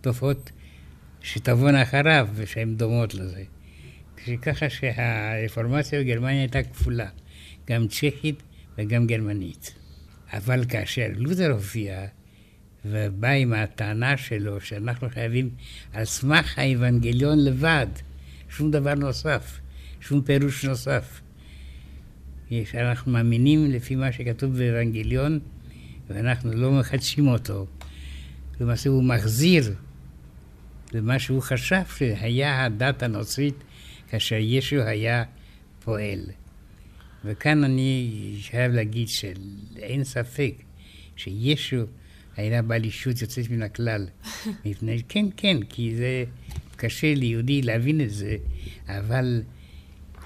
[0.00, 0.50] תופעות
[1.22, 3.44] שתבואנה אחריו ושהן דומות לזה.
[4.42, 7.08] ככה שהרפורמציה בגרמניה הייתה כפולה,
[7.66, 8.42] גם צ'כית
[8.78, 9.74] וגם גרמנית.
[10.32, 12.06] אבל כאשר לותר הופיע
[12.84, 15.50] ובא עם הטענה שלו שאנחנו חייבים
[15.92, 17.86] על סמך האבנגליון לבד,
[18.48, 19.60] שום דבר נוסף,
[20.00, 21.20] שום פירוש נוסף.
[22.50, 25.38] יש, אנחנו מאמינים לפי מה שכתוב באבנגליון,
[26.08, 27.66] ואנחנו לא מחדשים אותו.
[28.60, 29.74] למעשה הוא מחזיר
[30.92, 33.54] למה שהוא חשב שהיה הדת הנוצרית
[34.12, 35.24] כאשר ישו היה
[35.84, 36.20] פועל.
[37.24, 40.54] וכאן אני חייב להגיד שאין ספק
[41.16, 41.82] שישו
[42.36, 44.06] היה בעל אישות יוצאת מן הכלל.
[44.64, 46.24] מפני, כן, כן, כי זה
[46.76, 48.36] קשה ליהודי להבין את זה,
[48.88, 49.42] אבל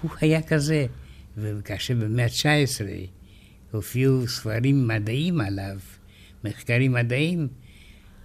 [0.03, 0.87] הוא היה כזה.
[1.37, 2.85] וכאשר במאה ה-19
[3.70, 5.79] הופיעו ספרים מדעיים עליו,
[6.44, 7.49] מחקרים מדעיים,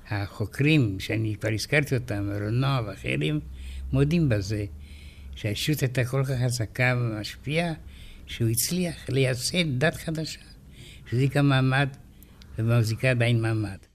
[0.10, 3.40] החוקרים, שאני כבר הזכרתי אותם, רונוע ואחרים,
[3.94, 4.66] מודים בזה,
[5.42, 7.74] שהאישות הייתה כל כך חזקה ומשפיעה,
[8.26, 10.40] שהוא הצליח לייסד דת חדשה,
[11.06, 11.90] שהחזיקה מעמד
[12.60, 13.91] ומחזיקה עדיין מעמד.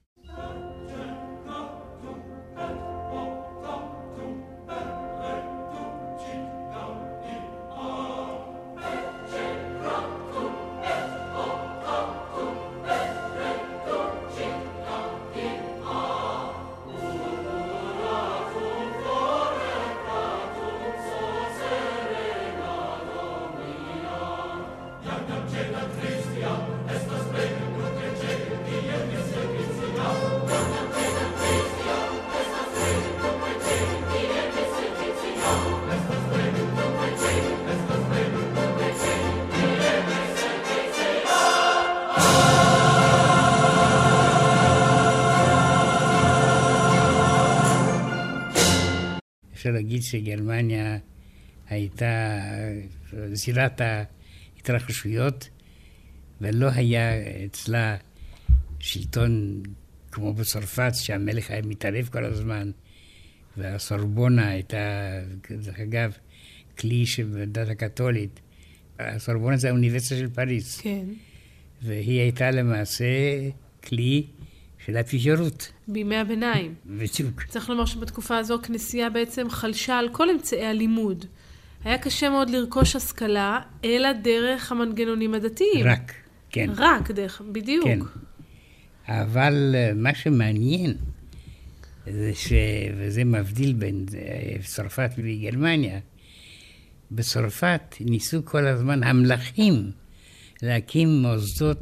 [49.66, 50.98] אפשר להגיד שגרמניה
[51.68, 52.40] הייתה
[53.33, 55.48] זירת ההתרחשויות,
[56.40, 57.11] ולא היה
[57.46, 57.96] אצלה
[58.79, 59.62] שלטון
[60.12, 62.70] כמו בצרפת, שהמלך היה מתערב כל הזמן,
[63.57, 65.11] והסורבונה הייתה,
[65.50, 66.12] דרך אגב,
[66.79, 68.40] כלי של הדת הקתולית.
[68.98, 71.07] הסורבונה זה האוניברסיטה של פריז, כן.
[71.83, 73.05] והיא הייתה למעשה
[73.85, 74.26] כלי
[74.87, 75.72] של האפיפיורות.
[75.88, 76.75] בימי הביניים.
[76.87, 77.42] בדיוק.
[77.49, 81.25] צריך לומר שבתקופה הזו הכנסייה בעצם חלשה על כל אמצעי הלימוד.
[81.85, 85.87] היה קשה מאוד לרכוש השכלה, אלא דרך המנגנונים הדתיים.
[85.87, 86.12] רק,
[86.51, 86.70] כן.
[86.77, 87.85] רק דרך, בדיוק.
[87.85, 87.99] כן.
[89.09, 90.94] אבל אה, מה שמעניין,
[92.07, 92.53] זה ש...
[92.96, 95.99] וזה מבדיל בין אה, צרפת וגרמניה,
[97.11, 99.90] בצרפת ניסו כל הזמן המלכים
[100.62, 101.79] להקים מוסדות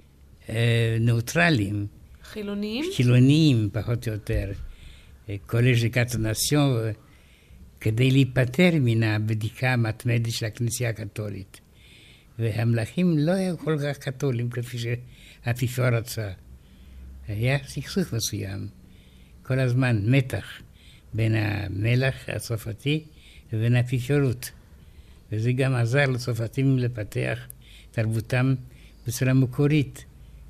[0.48, 1.86] אה, ניאוטרליים,
[2.34, 2.84] חילוניים?
[2.96, 4.52] חילוניים פחות או יותר,
[5.28, 6.92] אה, קולג' דקת נציון,
[7.80, 11.60] כדי להיפטר מן הבדיקה המתמדת של הכנסייה הקתולית.
[12.38, 16.30] והמלכים לא היו כל כך קתולים כפי שהאפיפיור רצה.
[17.28, 18.68] היה סכסוך מסוים,
[19.42, 20.46] כל הזמן מתח
[21.14, 23.04] בין המלך הצרפתי
[23.52, 24.50] לבין האפיפיורות.
[25.32, 27.38] וזה גם עזר לצרפתים לפתח
[27.90, 28.54] תרבותם
[29.06, 30.04] בצורה מקורית,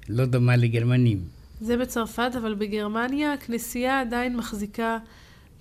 [0.08, 1.43] לא דומה לגרמנים.
[1.64, 4.98] זה בצרפת, אבל בגרמניה הכנסייה עדיין מחזיקה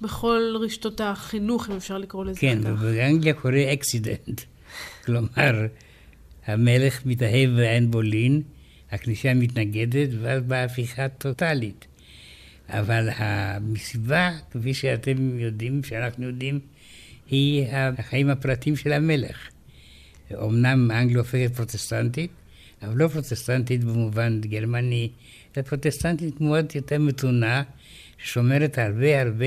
[0.01, 2.69] בכל רשתות החינוך, אם אפשר לקרוא לזה כן, כך.
[2.69, 4.41] ובאנגליה קורה אקסידנט.
[5.05, 5.67] כלומר,
[6.45, 8.41] המלך מתאהב ואין בו לין,
[8.91, 11.87] הכנסייה מתנגדת, ואז באה הפיכה טוטאלית.
[12.69, 16.59] אבל המסיבה, כפי שאתם יודעים, שאנחנו יודעים,
[17.29, 19.49] היא החיים הפרטיים של המלך.
[20.33, 22.31] אמנם אנגליה הופכת פרוטסטנטית,
[22.81, 25.09] אבל לא פרוטסטנטית במובן גרמני,
[25.57, 27.63] אלא פרוטסטנטית מאוד יותר מתונה,
[28.17, 29.45] ששומרת הרבה הרבה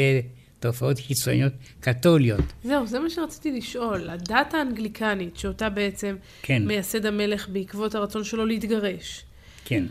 [0.60, 2.44] תופעות חיצוניות קתוליות.
[2.64, 4.10] זהו, זה מה שרציתי לשאול.
[4.10, 6.62] הדת האנגליקנית, שאותה בעצם כן.
[6.66, 9.24] מייסד המלך בעקבות הרצון שלו להתגרש,
[9.64, 9.84] כן.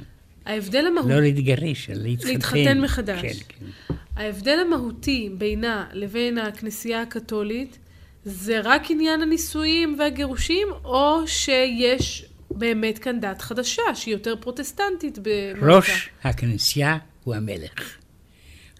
[0.46, 1.10] ההבדל המהותי...
[1.10, 2.30] לא להתגרש, אלא להתחתן.
[2.30, 3.22] להתחתן מחדש.
[3.22, 3.96] כן, כן.
[4.16, 7.78] ההבדל המהותי בינה לבין הכנסייה הקתולית
[8.26, 15.76] זה רק עניין הנישואים והגירושים, או שיש באמת כאן דת חדשה, שהיא יותר פרוטסטנטית במהותה?
[15.76, 17.98] ראש הכנסייה הוא המלך,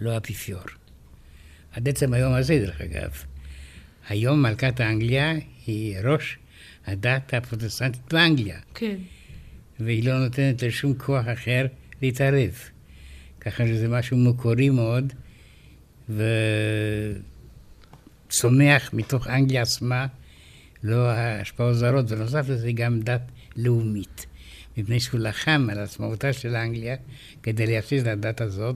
[0.02, 0.62] לא האפיפיור.
[1.72, 3.12] עד עצם היום הזה, דרך אגב.
[4.10, 5.34] היום מלכת אנגליה
[5.66, 6.38] היא ראש
[6.86, 8.96] הדת הפרוטסטנטית באנגליה, כן.
[9.80, 11.66] והיא לא נותנת לשום כוח אחר
[12.02, 12.60] להתערב.
[13.40, 15.14] ככה שזה משהו מקורי מאוד,
[18.30, 20.08] וצומח מתוך אנגליה עצמה,
[20.84, 23.22] לא השפעות זרות, ונוסף לזה גם דת
[23.56, 24.26] לאומית.
[24.78, 26.96] מפני שהוא לחם על עצמאותה של אנגליה
[27.44, 28.76] כדי לייסד את הדת הזאת,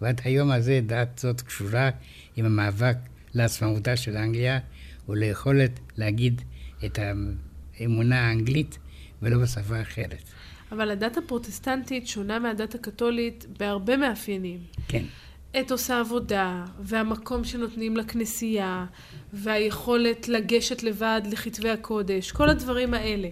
[0.00, 1.90] ועד היום הזה דת זאת קשורה
[2.36, 2.96] עם המאבק
[3.34, 4.58] לעצמאותה של אנגליה
[5.08, 6.42] וליכולת להגיד
[6.84, 6.98] את
[7.78, 8.78] האמונה האנגלית
[9.22, 10.22] ולא בשפה אחרת.
[10.72, 14.58] אבל הדת הפרוטסטנטית שונה מהדת הקתולית בהרבה מאפיינים.
[14.88, 15.04] כן.
[15.60, 18.86] אתוס העבודה, והמקום שנותנים לכנסייה,
[19.32, 23.28] והיכולת לגשת לבד לכתבי הקודש, כל הדברים האלה,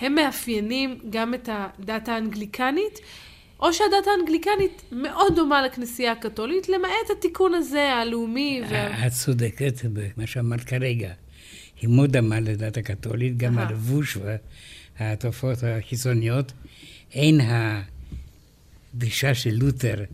[0.00, 3.00] הם מאפיינים גם את הדת האנגליקנית,
[3.60, 8.62] או שהדת האנגליקנית מאוד דומה לכנסייה הקתולית, למעט התיקון הזה, הלאומי.
[8.70, 9.06] וה...
[9.06, 11.12] את צודקת במה שאמרת כרגע.
[11.80, 13.58] היא מאוד דומה לדת הקתולית, גם.
[13.58, 14.18] הלבוש
[15.00, 16.52] והתופעות החיצוניות.
[17.12, 17.40] אין
[18.94, 20.04] הדרישה של לותר,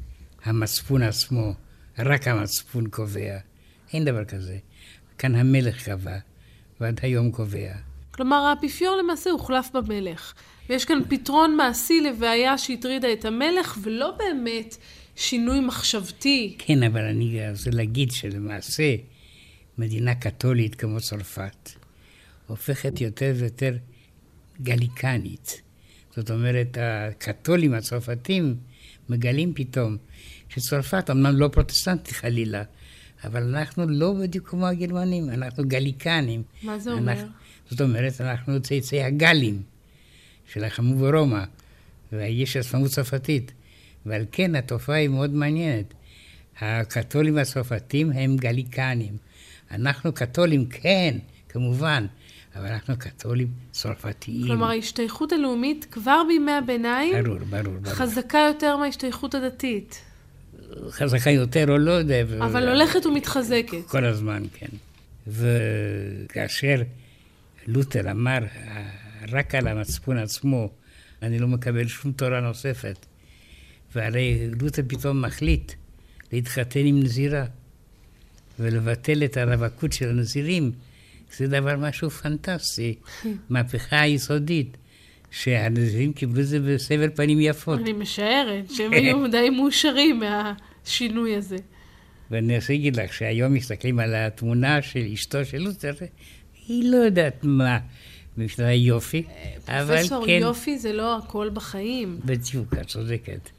[0.45, 1.55] המצפון עצמו,
[1.99, 3.39] רק המצפון קובע.
[3.93, 4.59] אין דבר כזה.
[5.19, 6.17] כאן המלך קבע,
[6.81, 7.73] ועד היום קובע.
[8.15, 10.35] כלומר, האפיפיור למעשה הוחלף במלך.
[10.69, 14.77] ויש כאן פתרון מעשי לבעיה שהטרידה את המלך, ולא באמת
[15.17, 16.55] שינוי מחשבתי.
[16.59, 18.95] כן, אבל אני רוצה להגיד שלמעשה
[19.79, 21.71] מדינה קתולית כמו צרפת
[22.47, 23.77] הופכת יותר ויותר
[24.63, 25.63] גליקנית.
[26.17, 28.57] זאת אומרת, הקתולים הצרפתים
[29.09, 29.97] מגלים פתאום
[30.49, 32.63] שצרפת אמנם לא פרוטסטנטית חלילה,
[33.25, 36.43] אבל אנחנו לא בדיוק כמו הגרמנים, אנחנו גליקנים.
[36.63, 37.13] מה זה אומר?
[37.13, 37.29] אנחנו,
[37.71, 39.63] זאת אומרת, אנחנו צאצאי הגלים
[40.53, 41.45] שלחמו ברומא,
[42.13, 43.53] ויש עצמאות צרפתית.
[44.07, 45.95] ועל כן התופעה היא מאוד מעניינת.
[46.61, 49.17] הקתולים הצרפתים הם גליקנים.
[49.71, 52.07] אנחנו קתולים, כן, כמובן,
[52.57, 54.47] אבל אנחנו קתולים צרפתיים.
[54.47, 57.95] כלומר, ההשתייכות הלאומית כבר בימי הביניים ברור, ברור, ברור.
[57.95, 60.03] חזקה יותר מההשתייכות הדתית,
[60.91, 62.23] חזקה יותר או לא יודע.
[62.23, 63.87] אבל הולכת ומתחזקת.
[63.87, 64.67] כל הזמן, כן.
[65.27, 66.83] וכאשר
[67.67, 68.39] לותר אמר,
[69.33, 70.71] רק על המצפון עצמו,
[71.23, 73.07] אני לא מקבל שום תורה נוספת,
[73.95, 75.73] והרי לותר פתאום מחליט
[76.33, 77.45] להתחתן עם נזירה
[78.59, 80.73] ולבטל את הרווקות של הנזירים,
[81.37, 82.95] זה דבר משהו פנטסטי,
[83.51, 84.77] מהפכה יסודית,
[85.31, 87.81] שהנזירים קיבלו את זה בסבר פנים יפות.
[87.81, 91.57] אני משערת שהם היו די מאושרים מהשינוי הזה.
[92.31, 95.93] ואני רוצה להגיד לך שהיום מסתכלים על התמונה של אשתו של לותר,
[96.69, 97.79] היא לא יודעת מה
[98.37, 99.23] מבחינת היופי,
[99.69, 102.21] אבל פרופסור, כן, יופי זה לא הכל בחיים.
[102.25, 103.51] בדיוק, את צודקת.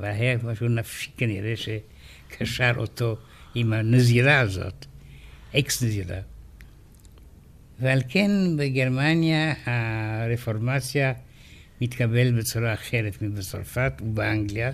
[0.00, 3.16] אבל היה משהו נפשי כנראה שקשר אותו
[3.54, 4.86] עם הנזירה הזאת,
[5.58, 6.20] אקס נזירה.
[7.80, 11.12] ועל כן בגרמניה הרפורמציה
[11.80, 14.72] מתקבלת בצורה אחרת מבצרפת ובאנגליה,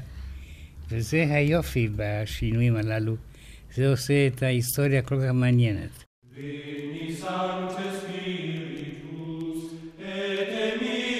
[0.89, 3.17] וזה היופי בשינויים הללו.
[3.75, 6.04] זה עושה את ההיסטוריה כל כך מעניינת.
[6.37, 9.71] Veni Sancte Spiritus,
[10.01, 11.14] et emis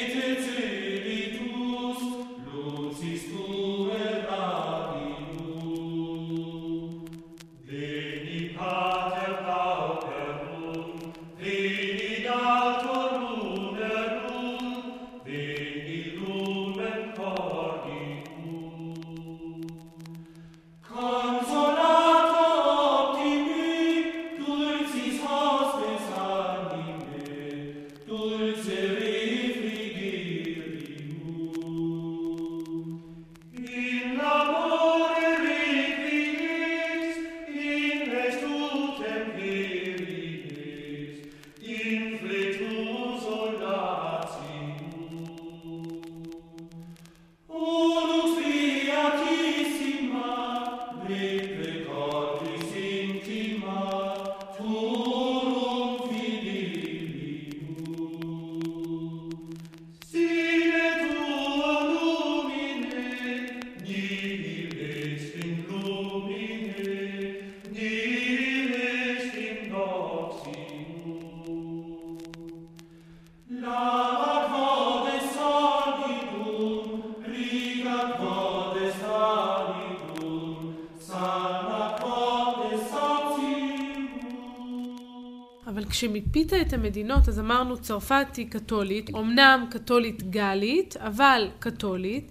[85.95, 92.31] כשמיפית את המדינות, אז אמרנו צרפת היא קתולית, אמנם קתולית גלית, אבל קתולית.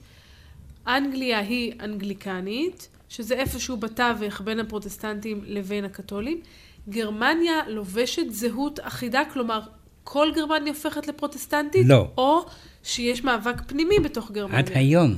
[0.88, 6.42] אנגליה היא אנגליקנית, שזה איפשהו בתווך בין הפרוטסטנטים לבין הקתולים.
[6.90, 9.60] גרמניה לובשת זהות אחידה, כלומר,
[10.04, 11.88] כל גרמניה הופכת לפרוטסטנטית?
[11.88, 12.12] לא.
[12.18, 12.46] או
[12.84, 14.60] שיש מאבק פנימי בתוך גרמניה?
[14.60, 15.16] עד היום,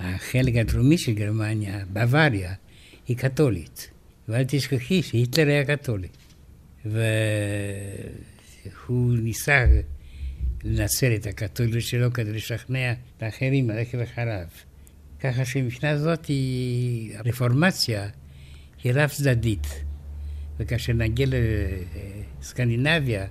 [0.00, 2.52] החלק הדרומי של גרמניה, בוואריה,
[3.08, 3.90] היא קתולית.
[4.28, 6.08] ואל תשכחי שהיטלר היה קתולי.
[8.86, 9.66] והוא ניסה
[10.64, 14.46] לנצל את הקתוליות שלו כדי לשכנע את האחרים ללכת אחריו.
[15.20, 18.08] ככה שמבחינה זאת היא, הרפורמציה
[18.84, 19.66] היא רב צדדית.
[20.58, 21.26] וכאשר נגיע
[22.40, 23.26] לסקנדינביה,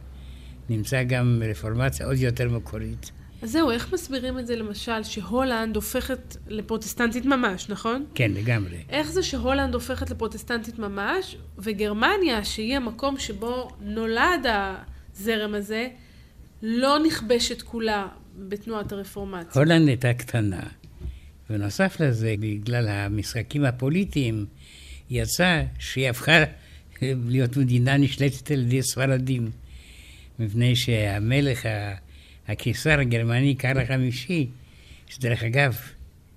[0.70, 3.12] נמצא גם רפורמציה עוד יותר מקורית.
[3.41, 8.05] אז זהו, איך מסבירים את זה למשל שהולנד הופכת לפרוטסטנטית ממש, נכון?
[8.15, 8.77] כן, לגמרי.
[8.89, 14.45] איך זה שהולנד הופכת לפרוטסטנטית ממש, וגרמניה, שהיא המקום שבו נולד
[15.15, 15.88] הזרם הזה,
[16.61, 18.07] לא נכבשת כולה
[18.38, 19.61] בתנועת הרפורמציה?
[19.61, 20.63] הולנד הייתה קטנה,
[21.49, 24.45] ונוסף לזה, בגלל המשחקים הפוליטיים,
[25.09, 26.43] יצא שהיא הפכה
[27.01, 29.51] להיות מדינה נשלטת על ידי ספרדים.
[30.39, 31.65] מפני שהמלך,
[32.48, 34.50] הקיסר הגרמני, קארל החמישי,
[35.08, 35.78] שדרך אגב,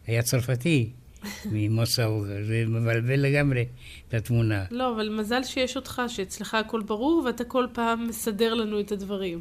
[0.07, 0.91] היה צרפתי,
[1.53, 3.65] ממוסאו, זה מבלבל לגמרי
[4.09, 4.65] את התמונה.
[4.71, 9.41] לא, אבל מזל שיש אותך, שאצלך הכל ברור, ואתה כל פעם מסדר לנו את הדברים.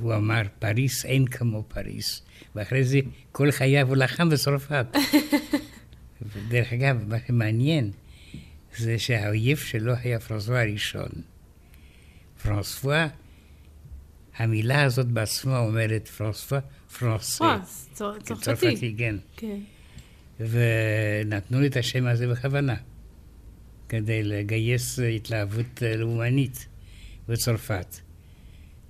[0.00, 2.22] הוא אמר, פריס אין כמו פריס.
[2.54, 2.98] ואחרי זה,
[3.32, 4.86] כל חייו הוא לחם בצרפת.
[6.48, 7.90] דרך אגב, מה שמעניין,
[8.76, 11.08] זה שהאויב שלו היה פרנסואה הראשון.
[12.42, 13.08] פרנסואה,
[14.38, 16.60] המילה הזאת בעצמה אומרת פרנסואה,
[16.98, 17.38] פרנסה.
[17.38, 18.44] פרנס, צר- צרפתי.
[18.44, 19.16] צרפתי, כן.
[19.36, 19.58] כן.
[20.40, 22.74] ונתנו לי את השם הזה בכוונה,
[23.88, 26.66] כדי לגייס התלהבות לאומנית
[27.28, 27.96] בצרפת.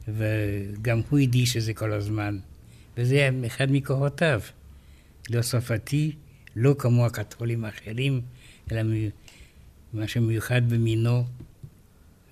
[0.09, 2.39] וגם הוא הדגיש את זה כל הזמן,
[2.97, 4.41] וזה אחד מכוחותיו.
[5.31, 6.13] לא צרפתי,
[6.57, 8.21] לא כמו הקתולים האחרים,
[8.73, 9.09] אלא מ-
[9.95, 11.25] משהו מיוחד במינו,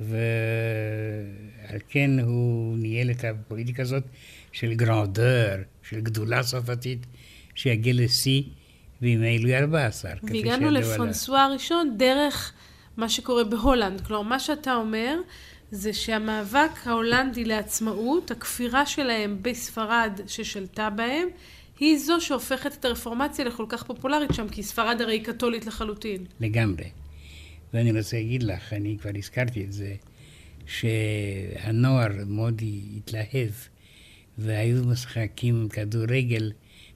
[0.00, 4.02] ועל כן הוא ניהל את הפוליטיקה הזאת
[4.52, 7.06] של גרנדר, של גדולה צרפתית,
[7.54, 8.42] שיגיע לשיא
[9.00, 10.10] בימי לואי 14.
[10.16, 10.70] כפי והגענו.
[10.70, 12.52] לפרנסואה הראשון דרך
[12.96, 14.00] מה שקורה בהולנד.
[14.00, 15.16] כלומר, מה שאתה אומר
[15.70, 21.28] זה שהמאבק ההולנדי לעצמאות, הכפירה שלהם בספרד ששלטה בהם,
[21.80, 26.24] היא זו שהופכת את הרפורמציה לכל כך פופולרית שם, כי ספרד הרי היא קתולית לחלוטין.
[26.40, 26.84] לגמרי.
[27.74, 29.94] ואני רוצה להגיד לך, אני כבר הזכרתי את זה,
[30.66, 32.62] שהנוער מאוד
[32.96, 33.50] התלהב,
[34.38, 36.52] והיו משחקים כדורגל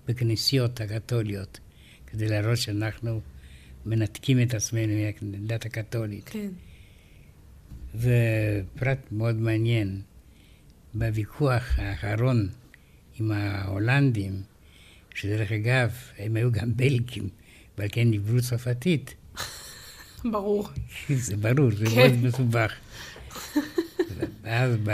[0.09, 1.61] בכנסיות הקתוליות,
[2.07, 3.21] כדי להראות שאנחנו
[3.87, 6.29] מנתקים את עצמנו מהדת הקתולית.
[6.29, 6.49] כן.
[7.95, 10.01] ופרט מאוד מעניין,
[10.95, 12.49] בוויכוח האחרון
[13.21, 14.43] עם ההולנדים,
[15.15, 17.29] שדרך אגב, הם היו גם בלגים,
[17.79, 19.15] ועל כן דיברו צרפתית,
[20.25, 20.69] ברור.
[21.27, 21.97] זה ברור, זה כן.
[21.97, 22.73] מאוד מסובך.
[24.43, 24.91] ואז ב...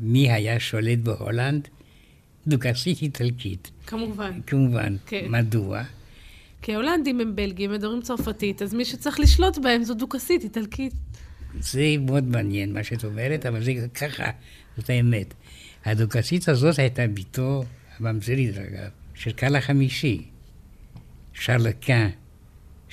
[0.00, 1.68] מי היה שולט בהולנד?
[2.46, 4.40] דוכסית איטלקית, כמובן.
[4.46, 4.96] כמובן.
[5.06, 5.24] כן.
[5.28, 5.82] מדוע?
[6.62, 10.92] כי ההולנדים הם בלגים, מדברים צרפתית, אז מי שצריך לשלוט בהם זו דוכסית, איטלקית.
[11.60, 14.24] זה מאוד מעניין מה שאת אומרת, אבל זה ככה,
[14.76, 15.34] זאת האמת.
[15.84, 17.64] הדוכסית הזאת הייתה ביתו
[17.98, 20.22] הממזרית, אגב, של קהל החמישי,
[21.32, 22.08] שרלקן,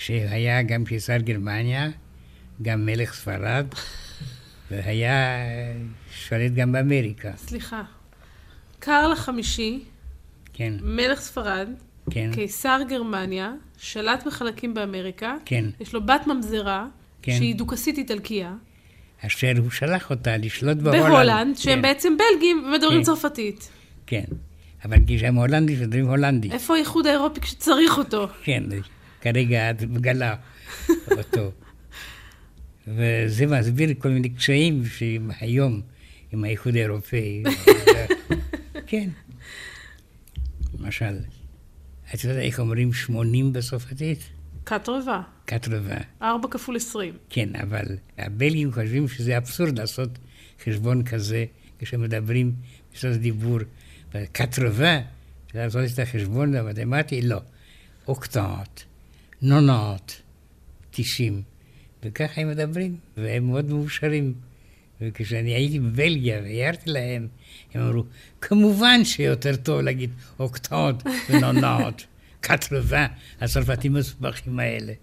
[0.06, 1.90] שהיה גם קיסר גרמניה,
[2.62, 3.66] גם מלך ספרד,
[4.72, 5.38] והיה
[6.12, 7.32] שולט גם באמריקה.
[7.38, 7.84] סליחה.
[8.80, 9.80] קרל החמישי,
[10.54, 11.70] כן, מלך ספרד,
[12.12, 15.66] כן, קיסר גרמניה, שלט בחלקים באמריקה, כן.
[15.80, 16.88] יש לו בת ממזרה,
[17.22, 17.38] כן.
[17.38, 18.54] שהיא דוכסית איטלקיה,
[19.26, 21.04] אשר הוא שלח אותה לשלוט בהולנד.
[21.04, 23.04] בהולנד, שהם כן, בעצם בלגים ומדברים כן.
[23.04, 23.70] צרפתית.
[24.06, 24.24] כן,
[24.86, 26.52] אבל כשהם הולנדים, מדברים הולנדי.
[26.52, 28.28] איפה האיחוד האירופי כשצריך אותו?
[28.44, 28.64] כן,
[29.22, 30.36] כרגע את מגלה
[31.12, 31.52] אותו.
[32.88, 35.82] וזה מסביר כל מיני קשיים שהיום
[36.32, 37.44] עם האיחוד האירופאי.
[38.88, 39.10] כן.
[40.80, 41.18] למשל,
[42.14, 44.20] את יודעת איך אומרים 80 בצרפתית?
[44.64, 45.98] קטרבה, קטרבה.
[46.22, 47.14] ארבע כפול עשרים.
[47.30, 47.86] כן, אבל
[48.18, 50.10] הבלגים חושבים שזה אבסורד לעשות
[50.66, 51.46] חשבון כזה
[51.80, 52.54] כשמדברים
[52.94, 53.60] בשעות דיבור.
[54.32, 55.00] קטרבה,
[55.54, 57.42] לעשות את החשבון המתמטי, לא.
[58.08, 58.82] אוקטנט,
[59.42, 60.22] נונות,
[60.92, 61.42] תשעים.
[62.04, 64.34] וככה הם מדברים, והם מאוד מאושרים.
[65.02, 67.28] וכשאני הייתי בבלגיה והערתי להם,
[67.74, 68.04] הם אמרו,
[68.42, 72.06] כמובן שיותר טוב להגיד אוקטנט ונונות,
[72.42, 73.06] קטרבה,
[73.42, 74.94] הצרפתים המסובכים האלה.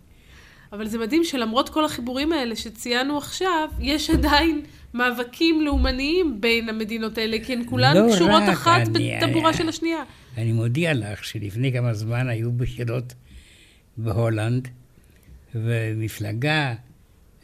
[0.72, 4.62] אבל זה מדהים שלמרות כל החיבורים האלה שציינו עכשיו, יש עדיין
[4.94, 9.68] מאבקים לאומניים בין המדינות האלה, כי הן כולן לא קשורות אחת אני- בטבורה אני- של
[9.68, 10.02] השנייה.
[10.36, 13.14] אני מודיע לך שלפני כמה זמן היו בחירות
[13.98, 14.68] בהולנד,
[15.54, 16.74] ומפלגה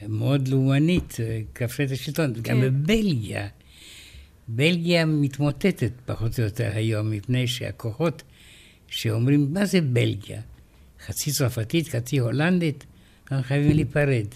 [0.08, 2.60] מאוד לאומנית אה, כבשה את השלטון, גם כן.
[2.60, 3.48] בבלגיה.
[4.48, 8.22] בלגיה מתמוטטת פחות או יותר היום, מפני שהכוחות
[8.88, 10.40] שאומרים, מה זה בלגיה?
[11.06, 12.86] חצי צרפתית, חצי הולנדית,
[13.30, 14.26] אנחנו חייבים להיפרד.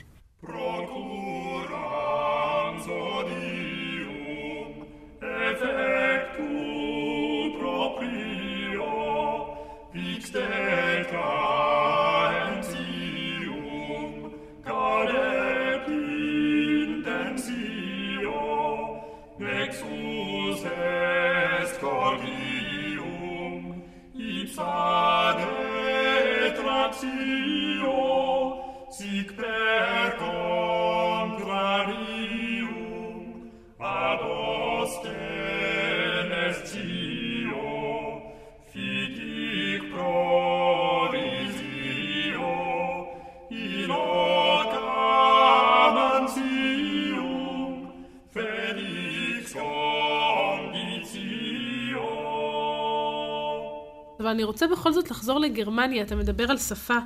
[54.28, 56.98] אבל אני רוצה בכל זאת לחזור לגרמניה, אתה מדבר על שפה,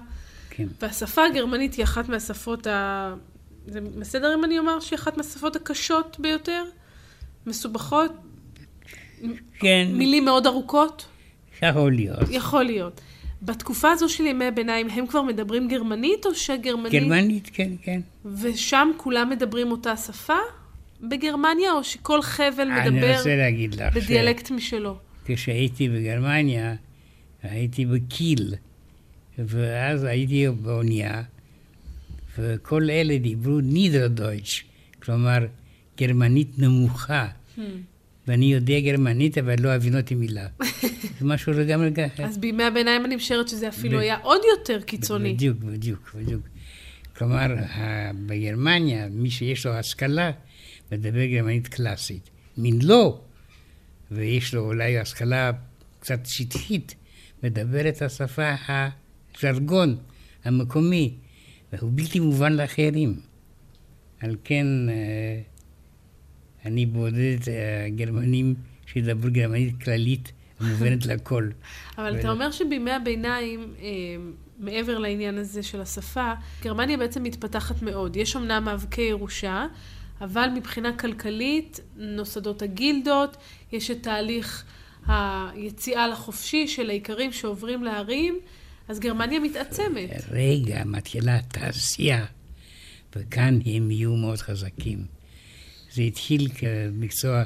[0.51, 0.67] כן.
[0.83, 3.15] והשפה הגרמנית היא אחת מהשפות ה...
[3.67, 6.65] זה בסדר אם אני אומר שהיא אחת מהשפות הקשות ביותר?
[7.47, 8.13] מסובכות?
[9.59, 11.05] כן, מילים מאוד ארוכות?
[11.63, 12.29] יכול להיות.
[12.31, 13.01] יכול להיות.
[13.43, 16.93] בתקופה הזו של ימי הביניים, הם כבר מדברים גרמנית, או שגרמנית...
[16.93, 18.01] גרמנית, כן, כן.
[18.41, 20.39] ושם כולם מדברים אותה שפה
[21.01, 24.97] בגרמניה, או שכל חבל אני מדבר רוצה להגיד לך בדיאלקט משלו?
[25.25, 26.75] כשהייתי בגרמניה,
[27.43, 28.55] הייתי בקיל,
[29.39, 31.23] ואז הייתי באונייה,
[32.39, 34.65] וכל אלה דיברו נידרדויטש,
[35.03, 35.47] כלומר
[35.99, 37.29] גרמנית נמוכה.
[38.29, 40.47] ואני יודע גרמנית, אבל לא אבין אותי מילה.
[41.19, 42.25] זה משהו לגמרי ככה.
[42.25, 45.35] אז בימי הביניים אני משערת שזה אפילו היה עוד יותר קיצוני.
[45.35, 46.43] בדיוק, בדיוק, בדיוק.
[47.17, 47.47] כלומר,
[48.27, 50.31] בגרמניה, מי שיש לו השכלה,
[50.93, 52.31] מדבר גרמנית קלאסית.
[52.57, 53.21] מין לא,
[54.11, 55.51] ויש לו אולי השכלה
[56.01, 56.95] קצת שטחית,
[57.43, 59.97] מדבר את השפה, הז'רגון
[60.45, 61.15] המקומי,
[61.73, 63.21] והוא בלתי מובן לאחרים.
[64.21, 65.41] על כן, אה,
[66.65, 67.49] אני בודד את
[67.87, 68.55] הגרמנים
[68.87, 71.49] שידברו גרמנית כללית, המובנת לכל.
[71.99, 73.89] אבל אתה אומר שבימי הביניים, אה,
[74.59, 76.33] מעבר לעניין הזה של השפה,
[76.63, 78.17] גרמניה בעצם מתפתחת מאוד.
[78.17, 79.67] יש אמנם מאבקי ירושה,
[80.21, 83.37] אבל מבחינה כלכלית נוסדות הגילדות,
[83.73, 84.65] יש את תהליך
[85.07, 88.39] היציאה לחופשי של האיכרים שעוברים להרים,
[88.89, 90.11] אז גרמניה מתעצמת.
[90.31, 92.25] רגע, מתחילה התעשייה,
[93.17, 95.05] וכאן הם יהיו מאוד חזקים.
[95.93, 97.43] זה התחיל כמקצוע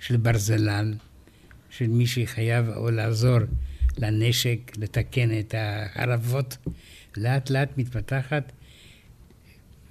[0.00, 0.92] של ברזלן,
[1.70, 3.38] של מי שחייב או לעזור
[3.98, 6.56] לנשק, לתקן את החרבות.
[7.16, 8.52] לאט לאט מתפתחת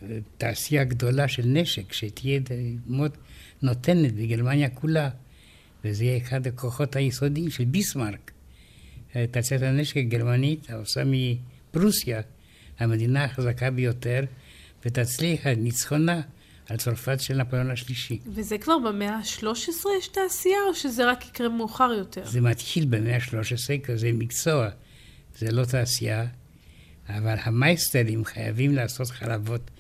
[0.04, 2.40] אה, תעשייה גדולה של נשק, שתהיה
[2.88, 3.12] מאוד
[3.62, 5.10] נותנת בגרמניה כולה.
[5.86, 8.32] וזה יהיה אחד הכוחות היסודיים של ביסמרק.
[9.32, 12.22] תעשיית הנשק הגרמנית עושה מפרוסיה
[12.80, 14.24] המדינה החזקה ביותר,
[14.86, 16.22] ותצליח את ניצחונה
[16.70, 18.20] על צרפת של נפוליאון השלישי.
[18.26, 19.46] וזה כבר במאה ה-13
[20.00, 22.26] יש תעשייה, או שזה רק יקרה מאוחר יותר?
[22.26, 24.70] זה מתחיל במאה ה-13, כי זה מקצוע,
[25.38, 26.26] זה לא תעשייה,
[27.10, 29.72] אבל המייסטרים חייבים לעשות חרבות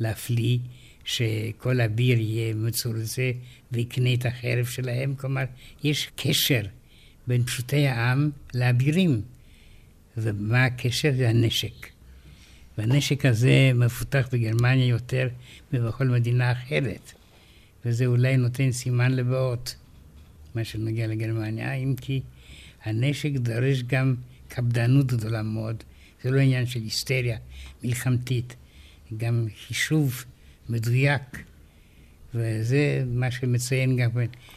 [0.00, 0.58] להפליא,
[1.04, 3.30] שכל אביר יהיה מצורצה
[3.72, 5.14] ויקנה את החרב שלהם.
[5.14, 5.44] כלומר,
[5.84, 6.62] יש קשר
[7.26, 9.22] בין פשוטי העם לאבירים.
[10.16, 11.12] ומה הקשר?
[11.16, 11.86] זה הנשק.
[12.78, 15.28] והנשק הזה מפותח בגרמניה יותר
[15.72, 17.12] מבכל מדינה אחרת.
[17.84, 19.74] וזה אולי נותן סימן לבאות,
[20.54, 22.20] מה שנוגע לגרמניה, אם כי
[22.84, 24.14] הנשק דורש גם
[24.48, 25.82] קפדנות גדולה מאוד.
[26.22, 27.38] זה לא עניין של היסטריה
[27.84, 28.56] מלחמתית,
[29.16, 30.24] גם חישוב
[30.68, 31.22] מדויק.
[32.34, 34.10] וזה מה שמציין גם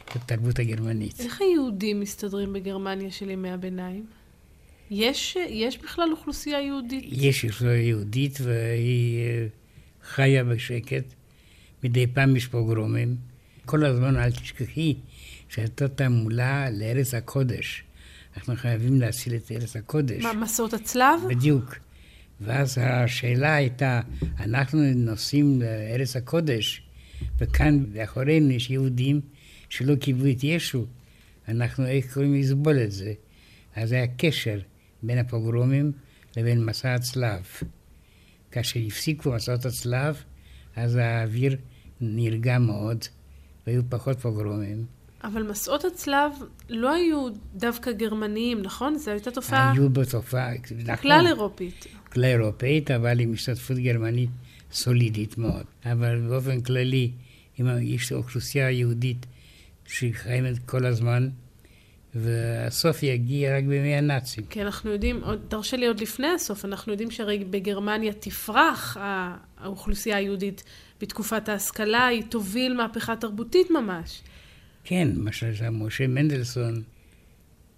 [0.05, 1.19] את התרבות הגרמנית.
[1.19, 4.05] איך היהודים מסתדרים בגרמניה של ימי הביניים?
[4.91, 7.05] יש, יש בכלל אוכלוסייה יהודית?
[7.11, 9.47] יש אוכלוסייה יהודית והיא אה,
[10.03, 11.03] חיה בשקט.
[11.83, 13.15] מדי פעם יש פוגרומים.
[13.65, 14.95] כל הזמן אל תשכחי
[15.49, 17.83] שהייתה תעמולה לארץ הקודש.
[18.37, 20.23] אנחנו חייבים להציל את ארץ הקודש.
[20.23, 21.19] מה, מסעות הצלב?
[21.29, 21.75] בדיוק.
[22.41, 24.01] ואז השאלה הייתה,
[24.39, 26.81] אנחנו נוסעים לארץ הקודש,
[27.37, 29.21] וכאן מאחורינו יש יהודים
[29.69, 30.85] שלא קיבלו את ישו.
[31.47, 33.13] אנחנו, איך יכולים לסבול את זה?
[33.75, 34.59] אז היה קשר
[35.03, 35.91] בין הפוגרומים
[36.37, 37.41] לבין מסע הצלב.
[38.51, 40.23] כאשר הפסיקו מסעות הצלב,
[40.75, 41.57] אז האוויר
[42.01, 43.05] נרגע מאוד,
[43.67, 44.85] והיו פחות פוגרומים.
[45.23, 46.31] אבל מסעות הצלב
[46.69, 48.97] לא היו דווקא גרמניים, נכון?
[48.97, 50.49] זו הייתה תופעה היו בתופעה,
[50.85, 51.85] נכון, כלל אירופית.
[52.07, 54.29] כלל אירופאית, אבל עם השתתפות גרמנית
[54.71, 55.63] סולידית מאוד.
[55.85, 57.11] אבל באופן כללי,
[57.61, 59.25] אם יש אוכלוסייה יהודית
[59.87, 61.29] שקיימת כל הזמן,
[62.15, 64.45] והסוף יגיע רק בימי הנאצים.
[64.49, 68.97] כי אנחנו יודעים, עוד, תרשה לי עוד לפני הסוף, אנחנו יודעים שהרי בגרמניה תפרח
[69.57, 70.63] האוכלוסייה היהודית
[71.01, 74.21] בתקופת ההשכלה, היא תוביל מהפכה תרבותית ממש.
[74.83, 76.83] כן, מה שעשה משה מנדלסון,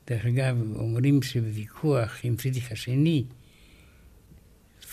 [0.07, 3.23] דרך אגב, אומרים שבוויכוח עם פרידריך השני,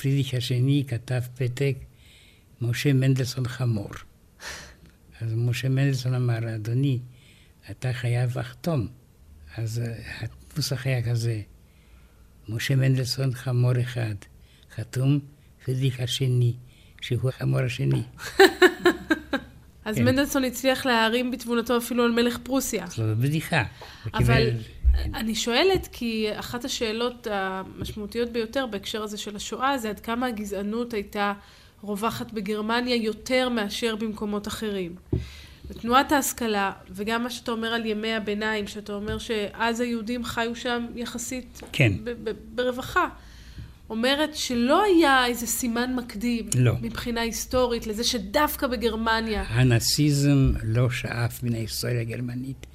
[0.01, 1.76] פרידריך השני כתב פתק,
[2.61, 3.90] משה מנדלסון חמור.
[5.20, 6.99] אז משה מנדלסון אמר, אדוני,
[7.70, 8.88] אתה חייב לחתום.
[9.57, 11.40] אז אה, הנוסח היה כזה,
[12.49, 14.14] משה מנדלסון חמור אחד,
[14.74, 15.18] חתום
[15.64, 16.55] פרידריך השני,
[17.01, 18.03] שהוא החמור השני.
[19.84, 20.05] אז כן.
[20.05, 22.86] מנדלסון הצליח להערים בתבונתו אפילו על מלך פרוסיה.
[22.86, 23.62] זו בדיחה.
[24.14, 24.51] אבל
[25.14, 30.94] אני שואלת, כי אחת השאלות המשמעותיות ביותר בהקשר הזה של השואה, זה עד כמה הגזענות
[30.94, 31.32] הייתה
[31.82, 34.94] רווחת בגרמניה יותר מאשר במקומות אחרים.
[35.70, 40.86] בתנועת ההשכלה, וגם מה שאתה אומר על ימי הביניים, שאתה אומר שאז היהודים חיו שם
[40.94, 41.92] יחסית כן.
[42.05, 43.09] ב- ב- ברווחה,
[43.90, 46.72] אומרת שלא היה איזה סימן מקדים לא.
[46.82, 52.66] מבחינה היסטורית לזה שדווקא בגרמניה הנאציזם לא שאף מן ההיסטוריה הגרמנית,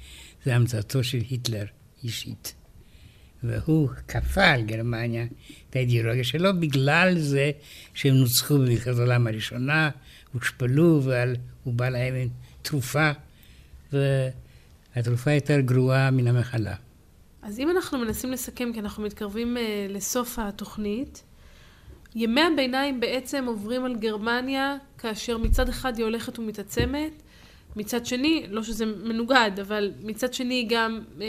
[0.44, 1.64] זה המצאתו של היטלר
[2.04, 2.54] אישית.
[3.42, 5.24] והוא כפה על גרמניה
[5.70, 7.50] את האידיאולוגיה שלו בגלל זה
[7.94, 9.90] שהם נוצחו במלחמת העולם הראשונה,
[10.32, 12.28] הושפלו והוא בא להם עם
[12.62, 13.10] תרופה,
[13.92, 16.74] והתרופה יותר גרועה מן המחלה.
[17.42, 19.60] אז אם אנחנו מנסים לסכם, כי אנחנו מתקרבים uh,
[19.92, 21.22] לסוף התוכנית,
[22.14, 27.22] ימי הביניים בעצם עוברים על גרמניה, כאשר מצד אחד היא הולכת ומתעצמת,
[27.76, 31.22] מצד שני, לא שזה מנוגד, אבל מצד שני היא גם uh,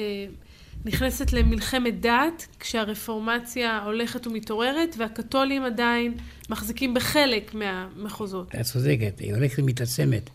[0.86, 6.14] נכנסת למלחמת דת, כשהרפורמציה הולכת ומתעוררת, והקתולים עדיין
[6.50, 8.56] מחזיקים בחלק מהמחוזות.
[8.56, 10.30] את צודקת, היא הולכת ומתעצמת,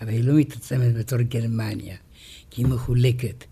[0.00, 1.96] אבל היא לא מתעצמת בתור גרמניה,
[2.50, 3.44] כי היא מחולקת.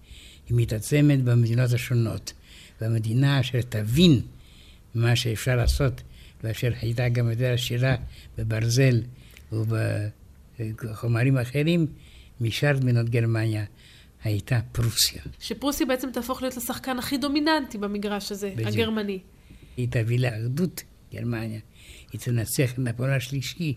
[0.48, 2.32] היא מתעצמת במדינות השונות.
[2.80, 4.20] והמדינה אשר תבין
[4.94, 6.02] מה שאפשר לעשות,
[6.44, 7.96] ואשר הייתה גם יותר עשירה
[8.38, 9.00] בברזל
[9.52, 11.86] ובחומרים אחרים,
[12.40, 13.64] משאר מדינות גרמניה,
[14.24, 15.22] הייתה פרוסיה.
[15.38, 18.68] שפרוסיה בעצם תהפוך להיות השחקן הכי דומיננטי במגרש הזה, בדיוק.
[18.68, 19.18] הגרמני.
[19.76, 20.82] היא תביא לאחדות
[21.14, 21.60] גרמניה.
[22.12, 23.74] היא תנצח את נפוליאון השלישי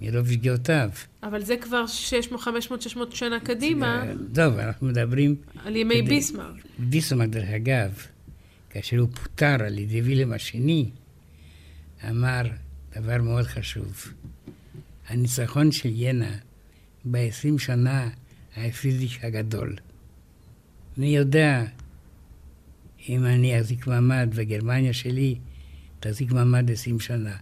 [0.00, 0.90] מרוב שגיאותיו.
[1.22, 6.54] אבל זה כבר 600, 500, 600 שנה קדימה, טוב, אנחנו מדברים על ימי כדי- ביסמרק.
[6.78, 7.92] ביסמרק, דרך אגב,
[8.70, 10.90] כאשר הוא פוטר על ידי וילם השני,
[12.10, 12.42] אמר
[12.96, 14.04] דבר מאוד חשוב.
[15.08, 16.36] הניצחון של ינה
[17.04, 18.08] ב-20 שנה
[18.80, 19.76] פרידריך הגדול.
[20.96, 21.64] מי יודע
[23.08, 25.34] אם אני אחזיק מעמד וגרמניה שלי
[26.00, 27.36] תחזיק מעמד 20 שנה.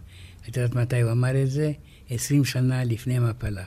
[0.48, 1.72] את יודעת מתי הוא אמר את זה?
[2.10, 3.64] 20 שנה לפני המפלה.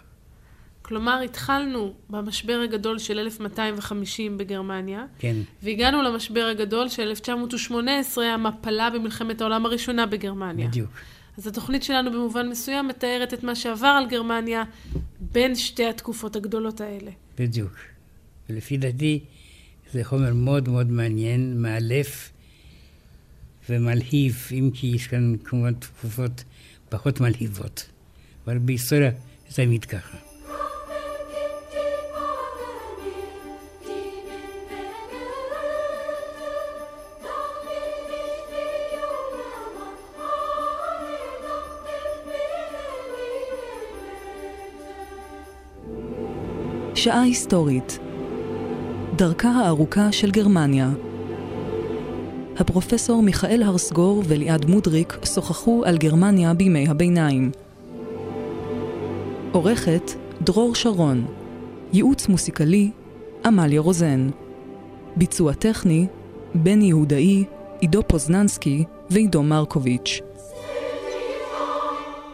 [0.82, 9.41] כלומר, התחלנו במשבר הגדול של 1250 בגרמניה, כן, והגענו למשבר הגדול של 1918, המפלה במלחמת
[9.41, 10.68] העולם הראשונה בגרמניה.
[10.68, 10.89] בדיוק.
[11.38, 14.64] אז התוכנית שלנו במובן מסוים מתארת את מה שעבר על גרמניה
[15.20, 17.12] בין שתי התקופות הגדולות האלה.
[17.38, 17.74] בדיוק.
[18.50, 19.20] ולפי דעתי
[19.94, 22.32] זה חומר מאוד מאוד מעניין, מאלף
[23.70, 26.44] ומלהיב, אם כי יש כאן כמובן תקופות
[26.90, 27.90] פחות מלהיבות.
[28.46, 29.12] אבל בהיסטוריה
[29.50, 30.27] זה תמיד ככה.
[47.08, 47.99] שעה היסטורית
[49.16, 50.89] דרכה הארוכה של גרמניה
[52.58, 57.51] הפרופסור מיכאל הרסגור וליעד מודריק שוחחו על גרמניה בימי הביניים.
[59.51, 61.26] עורכת דרור שרון
[61.93, 62.91] ייעוץ מוסיקלי
[63.45, 64.30] עמליה רוזן
[65.16, 66.08] ביצוע טכני
[66.55, 67.43] בן יהודאי,
[67.80, 70.22] עידו פוזננסקי ועידו מרקוביץ'.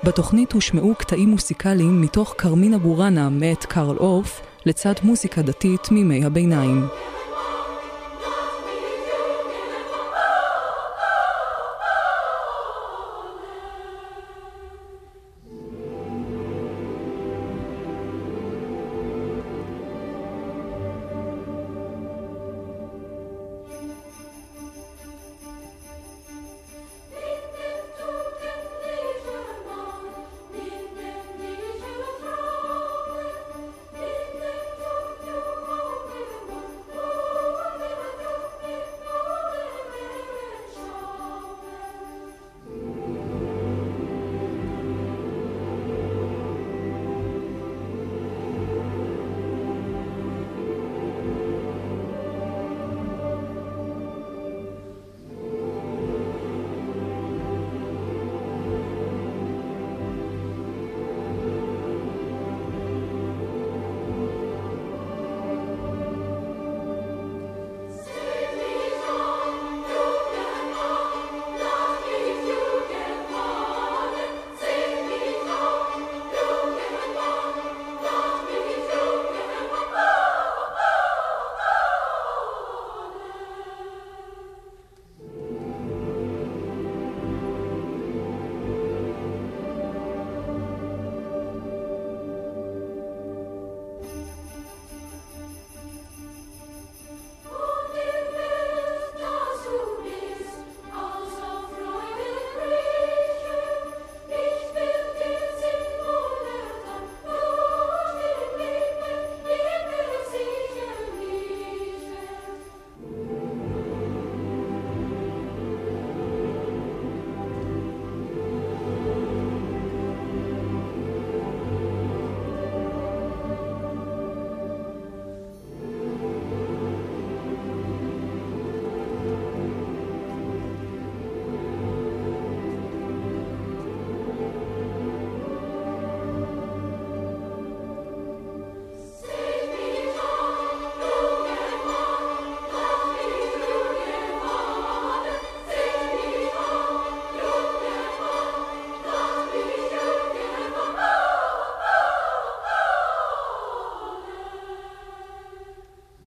[0.04, 6.88] בתוכנית הושמעו קטעים מוסיקליים מתוך קרמינה בורנה מאת קרל אורף לצד מוזיקה דתית מימי הביניים.